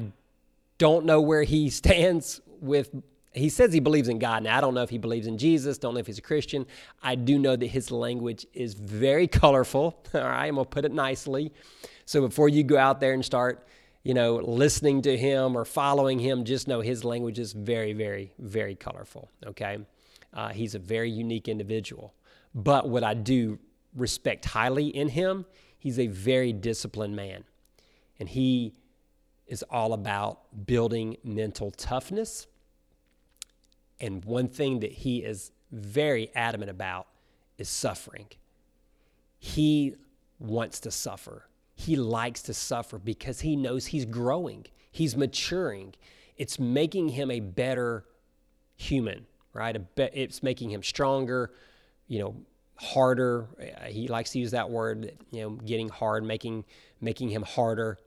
don't 0.77 1.05
know 1.05 1.21
where 1.21 1.43
he 1.43 1.69
stands 1.81 2.41
with 2.61 2.89
he 3.33 3.49
says 3.49 3.73
he 3.73 3.79
believes 3.79 4.09
in 4.09 4.19
God. 4.19 4.43
Now, 4.43 4.57
I 4.57 4.61
don't 4.61 4.75
know 4.75 4.83
if 4.83 4.91
he 4.91 4.99
believes 4.99 5.25
in 5.25 5.37
Jesus, 5.37 5.77
don't 5.79 5.95
know 5.95 5.99
if 5.99 6.05
he's 6.05 6.19
a 6.19 6.21
Christian. 6.21 6.67
I 7.01 7.15
do 7.15 7.39
know 7.39 7.55
that 7.55 7.65
his 7.65 7.89
language 7.89 8.45
is 8.53 8.75
very 8.75 9.27
colorful. 9.27 9.99
All 10.13 10.21
right, 10.21 10.47
I'm 10.47 10.55
going 10.55 10.65
to 10.65 10.69
put 10.69 10.85
it 10.85 10.91
nicely. 10.91 11.51
So 12.05 12.21
before 12.21 12.49
you 12.49 12.63
go 12.63 12.77
out 12.77 12.99
there 12.99 13.13
and 13.13 13.25
start, 13.25 13.67
you 14.03 14.13
know, 14.13 14.35
listening 14.35 15.01
to 15.03 15.17
him 15.17 15.57
or 15.57 15.65
following 15.65 16.19
him, 16.19 16.43
just 16.43 16.67
know 16.67 16.81
his 16.81 17.03
language 17.03 17.39
is 17.39 17.53
very, 17.53 17.93
very, 17.93 18.33
very 18.37 18.75
colorful. 18.75 19.31
Okay. 19.45 19.79
Uh, 20.33 20.49
he's 20.49 20.75
a 20.75 20.79
very 20.79 21.09
unique 21.09 21.47
individual. 21.47 22.13
But 22.53 22.87
what 22.87 23.03
I 23.03 23.13
do 23.13 23.57
respect 23.95 24.45
highly 24.45 24.87
in 24.87 25.09
him. 25.09 25.45
He's 25.77 25.99
a 25.99 26.07
very 26.07 26.53
disciplined 26.53 27.15
man. 27.15 27.43
And 28.19 28.29
he 28.29 28.73
is 29.47 29.63
all 29.69 29.93
about 29.93 30.65
building 30.65 31.17
mental 31.23 31.71
toughness. 31.71 32.47
And 33.99 34.23
one 34.25 34.47
thing 34.47 34.79
that 34.79 34.91
he 34.91 35.19
is 35.19 35.51
very 35.71 36.31
adamant 36.35 36.71
about 36.71 37.07
is 37.57 37.69
suffering. 37.69 38.27
He 39.39 39.95
wants 40.39 40.79
to 40.81 40.91
suffer. 40.91 41.47
He 41.75 41.95
likes 41.95 42.41
to 42.43 42.53
suffer 42.53 42.97
because 42.99 43.41
he 43.41 43.55
knows 43.55 43.87
he's 43.87 44.05
growing, 44.05 44.65
he's 44.91 45.17
maturing. 45.17 45.95
It's 46.37 46.59
making 46.59 47.09
him 47.09 47.29
a 47.29 47.39
better 47.39 48.05
human, 48.75 49.25
right? 49.53 49.79
It's 49.97 50.41
making 50.41 50.71
him 50.71 50.81
stronger, 50.81 51.51
you 52.07 52.19
know, 52.19 52.35
harder. 52.83 53.47
Uh, 53.59 53.85
he 53.85 54.07
likes 54.07 54.31
to 54.31 54.39
use 54.39 54.51
that 54.51 54.69
word, 54.69 55.13
you 55.31 55.41
know, 55.41 55.49
getting 55.51 55.89
hard, 55.89 56.23
making 56.23 56.65
making 57.01 57.29
him 57.29 57.43
harder. 57.43 57.97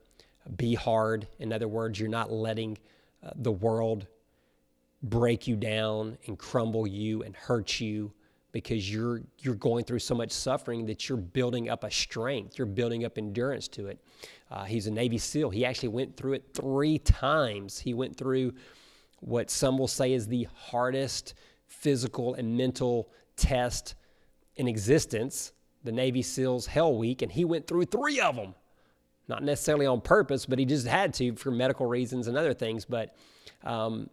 Be 0.57 0.75
hard. 0.75 1.27
In 1.39 1.53
other 1.53 1.69
words, 1.69 1.99
you're 1.99 2.09
not 2.09 2.31
letting 2.31 2.79
uh, 3.25 3.31
the 3.37 3.53
world 3.53 4.07
break 5.03 5.47
you 5.47 5.57
down 5.57 6.17
and 6.27 6.39
crumble 6.39 6.87
you 6.87 7.23
and 7.23 7.35
hurt 7.35 7.81
you 7.81 8.13
because 8.53 8.91
you're 8.91 9.23
you're 9.41 9.55
going 9.55 9.85
through 9.85 9.99
so 9.99 10.15
much 10.15 10.31
suffering 10.31 10.87
that 10.87 11.09
you're 11.09 11.19
building 11.19 11.69
up 11.69 11.85
a 11.85 11.91
strength. 11.91 12.59
You're 12.59 12.67
building 12.67 13.05
up 13.05 13.19
endurance 13.19 13.69
to 13.69 13.89
it. 13.89 13.99
Uh, 14.51 14.65
he's 14.65 14.87
a 14.87 14.91
Navy 14.91 15.19
SEAL. 15.19 15.51
He 15.51 15.65
actually 15.65 15.89
went 15.89 16.17
through 16.17 16.35
it 16.35 16.45
three 16.55 16.99
times. 16.99 17.79
He 17.79 17.93
went 17.93 18.17
through 18.17 18.55
what 19.21 19.51
some 19.51 19.77
will 19.79 19.89
say 19.89 20.13
is 20.13 20.27
the 20.27 20.47
hardest 20.55 21.35
physical 21.67 22.35
and 22.35 22.57
mental 22.57 23.11
test 23.37 23.95
in 24.57 24.69
existence, 24.69 25.53
the 25.85 25.93
Navy 25.93 26.23
SEALs 26.23 26.67
Hell 26.67 26.97
Week, 26.97 27.23
and 27.23 27.31
he 27.31 27.45
went 27.45 27.67
through 27.67 27.85
three 27.85 28.21
of 28.21 28.37
them. 28.37 28.55
Not 29.29 29.43
necessarily 29.43 29.87
on 29.87 30.01
purpose, 30.01 30.47
but 30.47 30.59
he 30.59 30.65
just 30.65 30.87
had 30.87 31.13
to 31.15 31.35
for 31.35 31.51
medical 31.51 31.87
reasons 31.87 32.29
and 32.29 32.37
other 32.37 32.55
things. 32.55 32.85
But 32.85 33.17
um, 33.65 34.09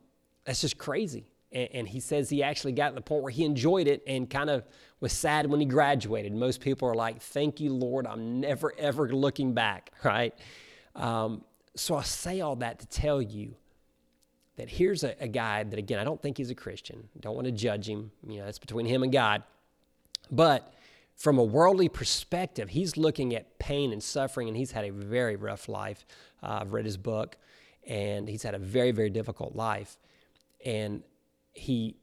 that's 0.46 0.62
just 0.62 0.78
crazy. 0.78 1.28
And, 1.52 1.70
and 1.74 1.88
he 1.88 2.00
says 2.00 2.30
he 2.30 2.42
actually 2.42 2.72
got 2.72 2.90
to 2.90 2.96
the 2.96 3.02
point 3.02 3.22
where 3.22 3.32
he 3.32 3.46
enjoyed 3.46 3.88
it 3.88 4.02
and 4.08 4.30
kind 4.30 4.50
of 4.50 4.64
was 5.00 5.14
sad 5.14 5.46
when 5.46 5.60
he 5.60 5.66
graduated. 5.66 6.34
Most 6.34 6.62
people 6.62 6.88
are 6.88 6.96
like, 6.96 7.22
Thank 7.22 7.60
you, 7.60 7.72
Lord. 7.72 8.08
I'm 8.08 8.40
never, 8.40 8.74
ever 8.78 9.08
looking 9.10 9.54
back, 9.54 9.92
right? 10.04 10.34
Um, 10.96 11.44
so 11.76 11.96
I 11.96 12.04
say 12.04 12.42
all 12.42 12.56
that 12.58 12.80
to 12.80 12.88
tell 12.88 13.22
you 13.22 13.56
that 14.56 14.70
here's 14.70 15.04
a, 15.04 15.16
a 15.20 15.28
guy 15.28 15.64
that, 15.64 15.80
again, 15.80 16.00
I 16.00 16.04
don't 16.04 16.22
think 16.22 16.38
he's 16.38 16.52
a 16.52 16.56
Christian. 16.56 17.10
Don't 17.20 17.36
want 17.36 17.46
to 17.46 17.52
judge 17.52 17.88
him. 17.88 18.12
You 18.28 18.40
know, 18.40 18.46
that's 18.46 18.60
between 18.60 18.86
him 18.86 19.04
and 19.04 19.12
God. 19.12 19.44
But 20.32 20.74
from 21.16 21.38
a 21.38 21.44
worldly 21.44 21.90
perspective, 21.90 22.70
he's 22.70 22.98
looking 22.98 23.36
at 23.36 23.60
pain 23.60 23.94
and 23.94 24.02
suffering, 24.02 24.48
and 24.48 24.58
he's 24.58 24.72
had 24.72 24.86
a 24.86 24.92
very 24.92 25.36
rough 25.36 25.70
life. 25.70 26.06
Uh, 26.42 26.60
I've 26.62 26.74
read 26.74 26.86
his 26.86 26.98
book, 26.98 27.38
and 27.86 28.28
he's 28.28 28.44
had 28.44 28.56
a 28.56 28.60
very, 28.60 28.92
very 28.92 29.10
difficult 29.10 29.56
life. 29.56 29.98
And 30.66 31.04
he 31.54 31.98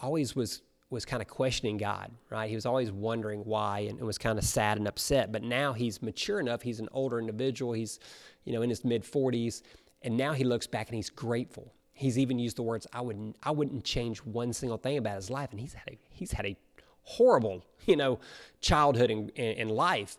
always 0.00 0.34
was 0.34 0.62
was 0.90 1.04
kind 1.04 1.20
of 1.20 1.28
questioning 1.28 1.76
God, 1.76 2.10
right? 2.30 2.48
He 2.48 2.54
was 2.54 2.64
always 2.64 2.90
wondering 2.90 3.40
why 3.40 3.80
and, 3.80 3.98
and 3.98 4.06
was 4.06 4.16
kind 4.16 4.38
of 4.38 4.44
sad 4.44 4.78
and 4.78 4.88
upset. 4.88 5.30
But 5.30 5.42
now 5.42 5.74
he's 5.74 6.00
mature 6.00 6.40
enough. 6.40 6.62
He's 6.62 6.80
an 6.80 6.88
older 6.92 7.18
individual. 7.18 7.74
He's, 7.74 7.98
you 8.44 8.54
know, 8.54 8.62
in 8.62 8.70
his 8.70 8.86
mid 8.86 9.04
40s, 9.04 9.60
and 10.00 10.16
now 10.16 10.32
he 10.32 10.44
looks 10.44 10.66
back 10.66 10.88
and 10.88 10.96
he's 10.96 11.10
grateful. 11.10 11.74
He's 11.92 12.18
even 12.18 12.38
used 12.38 12.56
the 12.56 12.62
words, 12.62 12.86
"I 12.92 13.02
wouldn't, 13.02 13.36
I 13.42 13.50
wouldn't 13.50 13.84
change 13.84 14.18
one 14.18 14.52
single 14.52 14.78
thing 14.78 14.98
about 14.98 15.16
his 15.16 15.30
life." 15.30 15.50
And 15.50 15.60
he's 15.60 15.74
had 15.74 15.92
a, 15.92 15.98
he's 16.10 16.32
had 16.32 16.46
a 16.46 16.56
horrible, 17.08 17.64
you 17.86 17.96
know, 17.96 18.18
childhood 18.60 19.10
and, 19.10 19.30
and 19.36 19.70
life. 19.70 20.18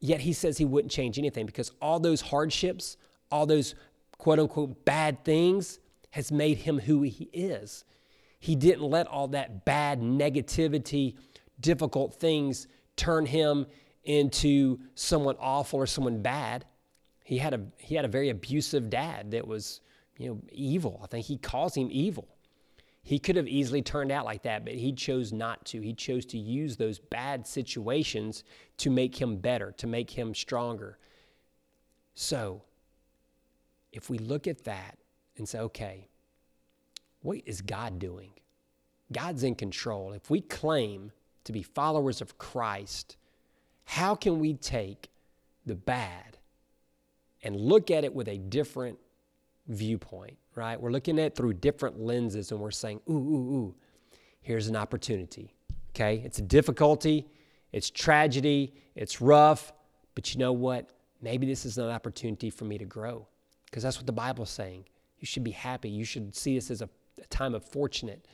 Yet 0.00 0.20
he 0.20 0.32
says 0.32 0.56
he 0.56 0.64
wouldn't 0.64 0.92
change 0.92 1.18
anything 1.18 1.44
because 1.44 1.72
all 1.82 2.00
those 2.00 2.20
hardships, 2.20 2.96
all 3.30 3.46
those 3.46 3.74
quote 4.16 4.38
unquote 4.38 4.84
bad 4.84 5.24
things, 5.24 5.78
has 6.10 6.32
made 6.32 6.58
him 6.58 6.78
who 6.78 7.02
he 7.02 7.28
is. 7.32 7.84
He 8.38 8.56
didn't 8.56 8.84
let 8.88 9.06
all 9.06 9.28
that 9.28 9.64
bad 9.64 10.00
negativity, 10.00 11.16
difficult 11.60 12.14
things 12.14 12.66
turn 12.96 13.26
him 13.26 13.66
into 14.04 14.78
someone 14.94 15.36
awful 15.38 15.78
or 15.78 15.86
someone 15.86 16.22
bad. 16.22 16.64
He 17.24 17.38
had 17.38 17.52
a 17.54 17.60
he 17.78 17.94
had 17.94 18.04
a 18.04 18.08
very 18.08 18.30
abusive 18.30 18.88
dad 18.88 19.32
that 19.32 19.46
was, 19.46 19.82
you 20.16 20.28
know, 20.28 20.40
evil. 20.50 21.00
I 21.04 21.06
think 21.06 21.26
he 21.26 21.36
calls 21.36 21.74
him 21.74 21.88
evil. 21.90 22.26
He 23.02 23.18
could 23.18 23.36
have 23.36 23.48
easily 23.48 23.82
turned 23.82 24.12
out 24.12 24.24
like 24.24 24.42
that, 24.42 24.64
but 24.64 24.74
he 24.74 24.92
chose 24.92 25.32
not 25.32 25.64
to. 25.66 25.80
He 25.80 25.94
chose 25.94 26.26
to 26.26 26.38
use 26.38 26.76
those 26.76 26.98
bad 26.98 27.46
situations 27.46 28.44
to 28.78 28.90
make 28.90 29.20
him 29.20 29.36
better, 29.36 29.72
to 29.78 29.86
make 29.86 30.10
him 30.10 30.34
stronger. 30.34 30.98
So, 32.14 32.62
if 33.92 34.10
we 34.10 34.18
look 34.18 34.46
at 34.46 34.64
that 34.64 34.98
and 35.36 35.48
say, 35.48 35.58
okay, 35.60 36.08
what 37.22 37.38
is 37.46 37.62
God 37.62 37.98
doing? 37.98 38.30
God's 39.12 39.42
in 39.42 39.54
control. 39.54 40.12
If 40.12 40.30
we 40.30 40.40
claim 40.40 41.10
to 41.44 41.52
be 41.52 41.62
followers 41.62 42.20
of 42.20 42.38
Christ, 42.38 43.16
how 43.84 44.14
can 44.14 44.38
we 44.38 44.54
take 44.54 45.08
the 45.66 45.74
bad 45.74 46.38
and 47.42 47.56
look 47.56 47.90
at 47.90 48.04
it 48.04 48.14
with 48.14 48.28
a 48.28 48.38
different 48.38 48.98
viewpoint, 49.66 50.36
right? 50.60 50.78
We're 50.78 50.90
looking 50.90 51.18
at 51.18 51.24
it 51.24 51.34
through 51.34 51.54
different 51.54 51.98
lenses 51.98 52.52
and 52.52 52.60
we're 52.60 52.70
saying, 52.70 53.00
ooh, 53.08 53.12
ooh, 53.12 53.54
ooh, 53.56 53.74
here's 54.42 54.68
an 54.68 54.76
opportunity. 54.76 55.54
Okay? 55.90 56.22
It's 56.22 56.38
a 56.38 56.42
difficulty, 56.42 57.26
it's 57.72 57.88
tragedy, 57.88 58.74
it's 58.94 59.22
rough, 59.22 59.72
but 60.14 60.34
you 60.34 60.38
know 60.38 60.52
what? 60.52 60.90
Maybe 61.22 61.46
this 61.46 61.64
is 61.64 61.78
an 61.78 61.88
opportunity 61.88 62.50
for 62.50 62.66
me 62.66 62.76
to 62.76 62.84
grow 62.84 63.26
because 63.64 63.82
that's 63.82 63.96
what 63.96 64.06
the 64.06 64.12
Bible's 64.12 64.50
saying. 64.50 64.84
You 65.18 65.26
should 65.26 65.44
be 65.44 65.50
happy. 65.50 65.88
You 65.88 66.04
should 66.04 66.36
see 66.36 66.54
this 66.56 66.70
as 66.70 66.82
a, 66.82 66.90
a 67.22 67.26
time 67.26 67.54
of 67.54 67.64
fortunate 67.64 68.26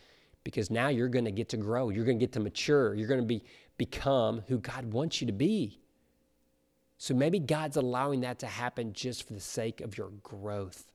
because 0.43 0.69
now 0.69 0.89
you're 0.89 1.09
going 1.09 1.25
to 1.25 1.31
get 1.31 1.49
to 1.51 1.57
grow. 1.57 1.91
You're 1.91 2.05
going 2.05 2.19
to 2.19 2.23
get 2.23 2.33
to 2.33 2.41
mature. 2.41 2.95
You're 2.95 3.09
going 3.09 3.21
to 3.21 3.27
be 3.27 3.45
become 3.79 4.43
who 4.49 4.59
God 4.59 4.93
wants 4.93 5.21
you 5.21 5.29
to 5.29 5.33
be. 5.33 5.81
So 6.99 7.15
maybe 7.15 7.39
God's 7.39 7.77
allowing 7.77 8.23
that 8.23 8.41
to 8.41 8.47
happen 8.47 8.93
just 8.93 9.29
for 9.29 9.35
the 9.35 9.41
sake 9.41 9.81
of 9.81 9.97
your 9.97 10.11
growth. 10.23 10.91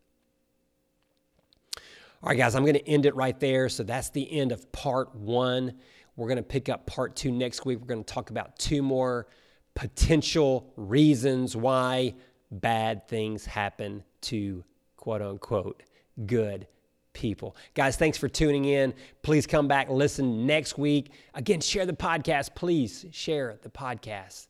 All 2.24 2.30
right, 2.30 2.38
guys, 2.38 2.54
I'm 2.54 2.64
going 2.64 2.76
to 2.76 2.88
end 2.88 3.06
it 3.06 3.16
right 3.16 3.40
there. 3.40 3.68
So 3.68 3.84
that's 3.84 4.10
the 4.12 4.32
end 4.32 4.52
of 4.52 4.72
part 4.72 5.16
one. 5.16 5.74
We're 6.16 6.28
going 6.28 6.38
to 6.38 6.44
pick 6.44 6.70
up 6.70 6.86
part 6.86 7.16
two 7.16 7.32
next 7.32 7.66
week. 7.66 7.80
We're 7.80 7.88
going 7.88 8.04
to 8.04 8.14
talk 8.14 8.30
about 8.30 8.60
two 8.60 8.84
more 8.84 9.28
potential 9.74 10.72
reasons 10.76 11.56
why 11.56 12.14
bad 12.52 13.08
things 13.08 13.46
happen 13.46 14.04
to 14.22 14.64
quote 14.98 15.22
unquote 15.22 15.82
good 16.26 16.68
people. 17.14 17.56
Guys, 17.74 17.96
thanks 17.98 18.18
for 18.18 18.28
tuning 18.28 18.66
in. 18.66 18.94
Please 19.24 19.48
come 19.48 19.68
back, 19.68 19.90
listen 19.90 20.46
next 20.46 20.78
week. 20.78 21.12
Again, 21.34 21.60
share 21.60 21.86
the 21.86 21.94
podcast. 21.94 22.54
Please 22.56 23.06
share 23.12 23.58
the 23.64 23.70
podcast. 23.70 24.48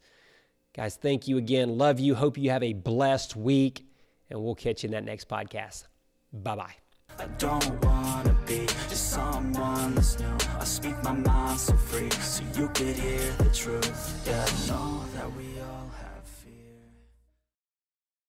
Guys, 0.76 0.96
thank 0.96 1.28
you 1.28 1.38
again. 1.38 1.78
Love 1.78 2.00
you. 2.00 2.16
Hope 2.16 2.38
you 2.38 2.50
have 2.50 2.64
a 2.64 2.74
blessed 2.74 3.36
week, 3.36 3.86
and 4.30 4.42
we'll 4.42 4.56
catch 4.56 4.84
you 4.84 4.88
in 4.88 4.94
that 4.94 5.04
next 5.04 5.28
podcast. 5.28 5.86
Bye 6.34 6.56
bye. 6.56 6.81
I 7.19 7.26
don't 7.38 7.86
wanna 7.86 8.36
be 8.45 8.65
just 8.89 9.12
someone 9.12 9.95
that's 9.95 10.19
new. 10.19 10.38
I 10.60 10.63
speak 10.63 11.02
my 11.04 11.13
mind 11.13 11.60
so 11.60 11.74
free, 11.76 12.10
so 12.12 12.43
you 12.56 12.67
could 12.69 12.95
hear 12.95 13.32
the 13.38 13.50
truth. 13.54 14.28
Yeah, 14.28 14.45
I 14.47 14.67
know 14.67 15.04
that 15.15 15.36
we. 15.36 15.61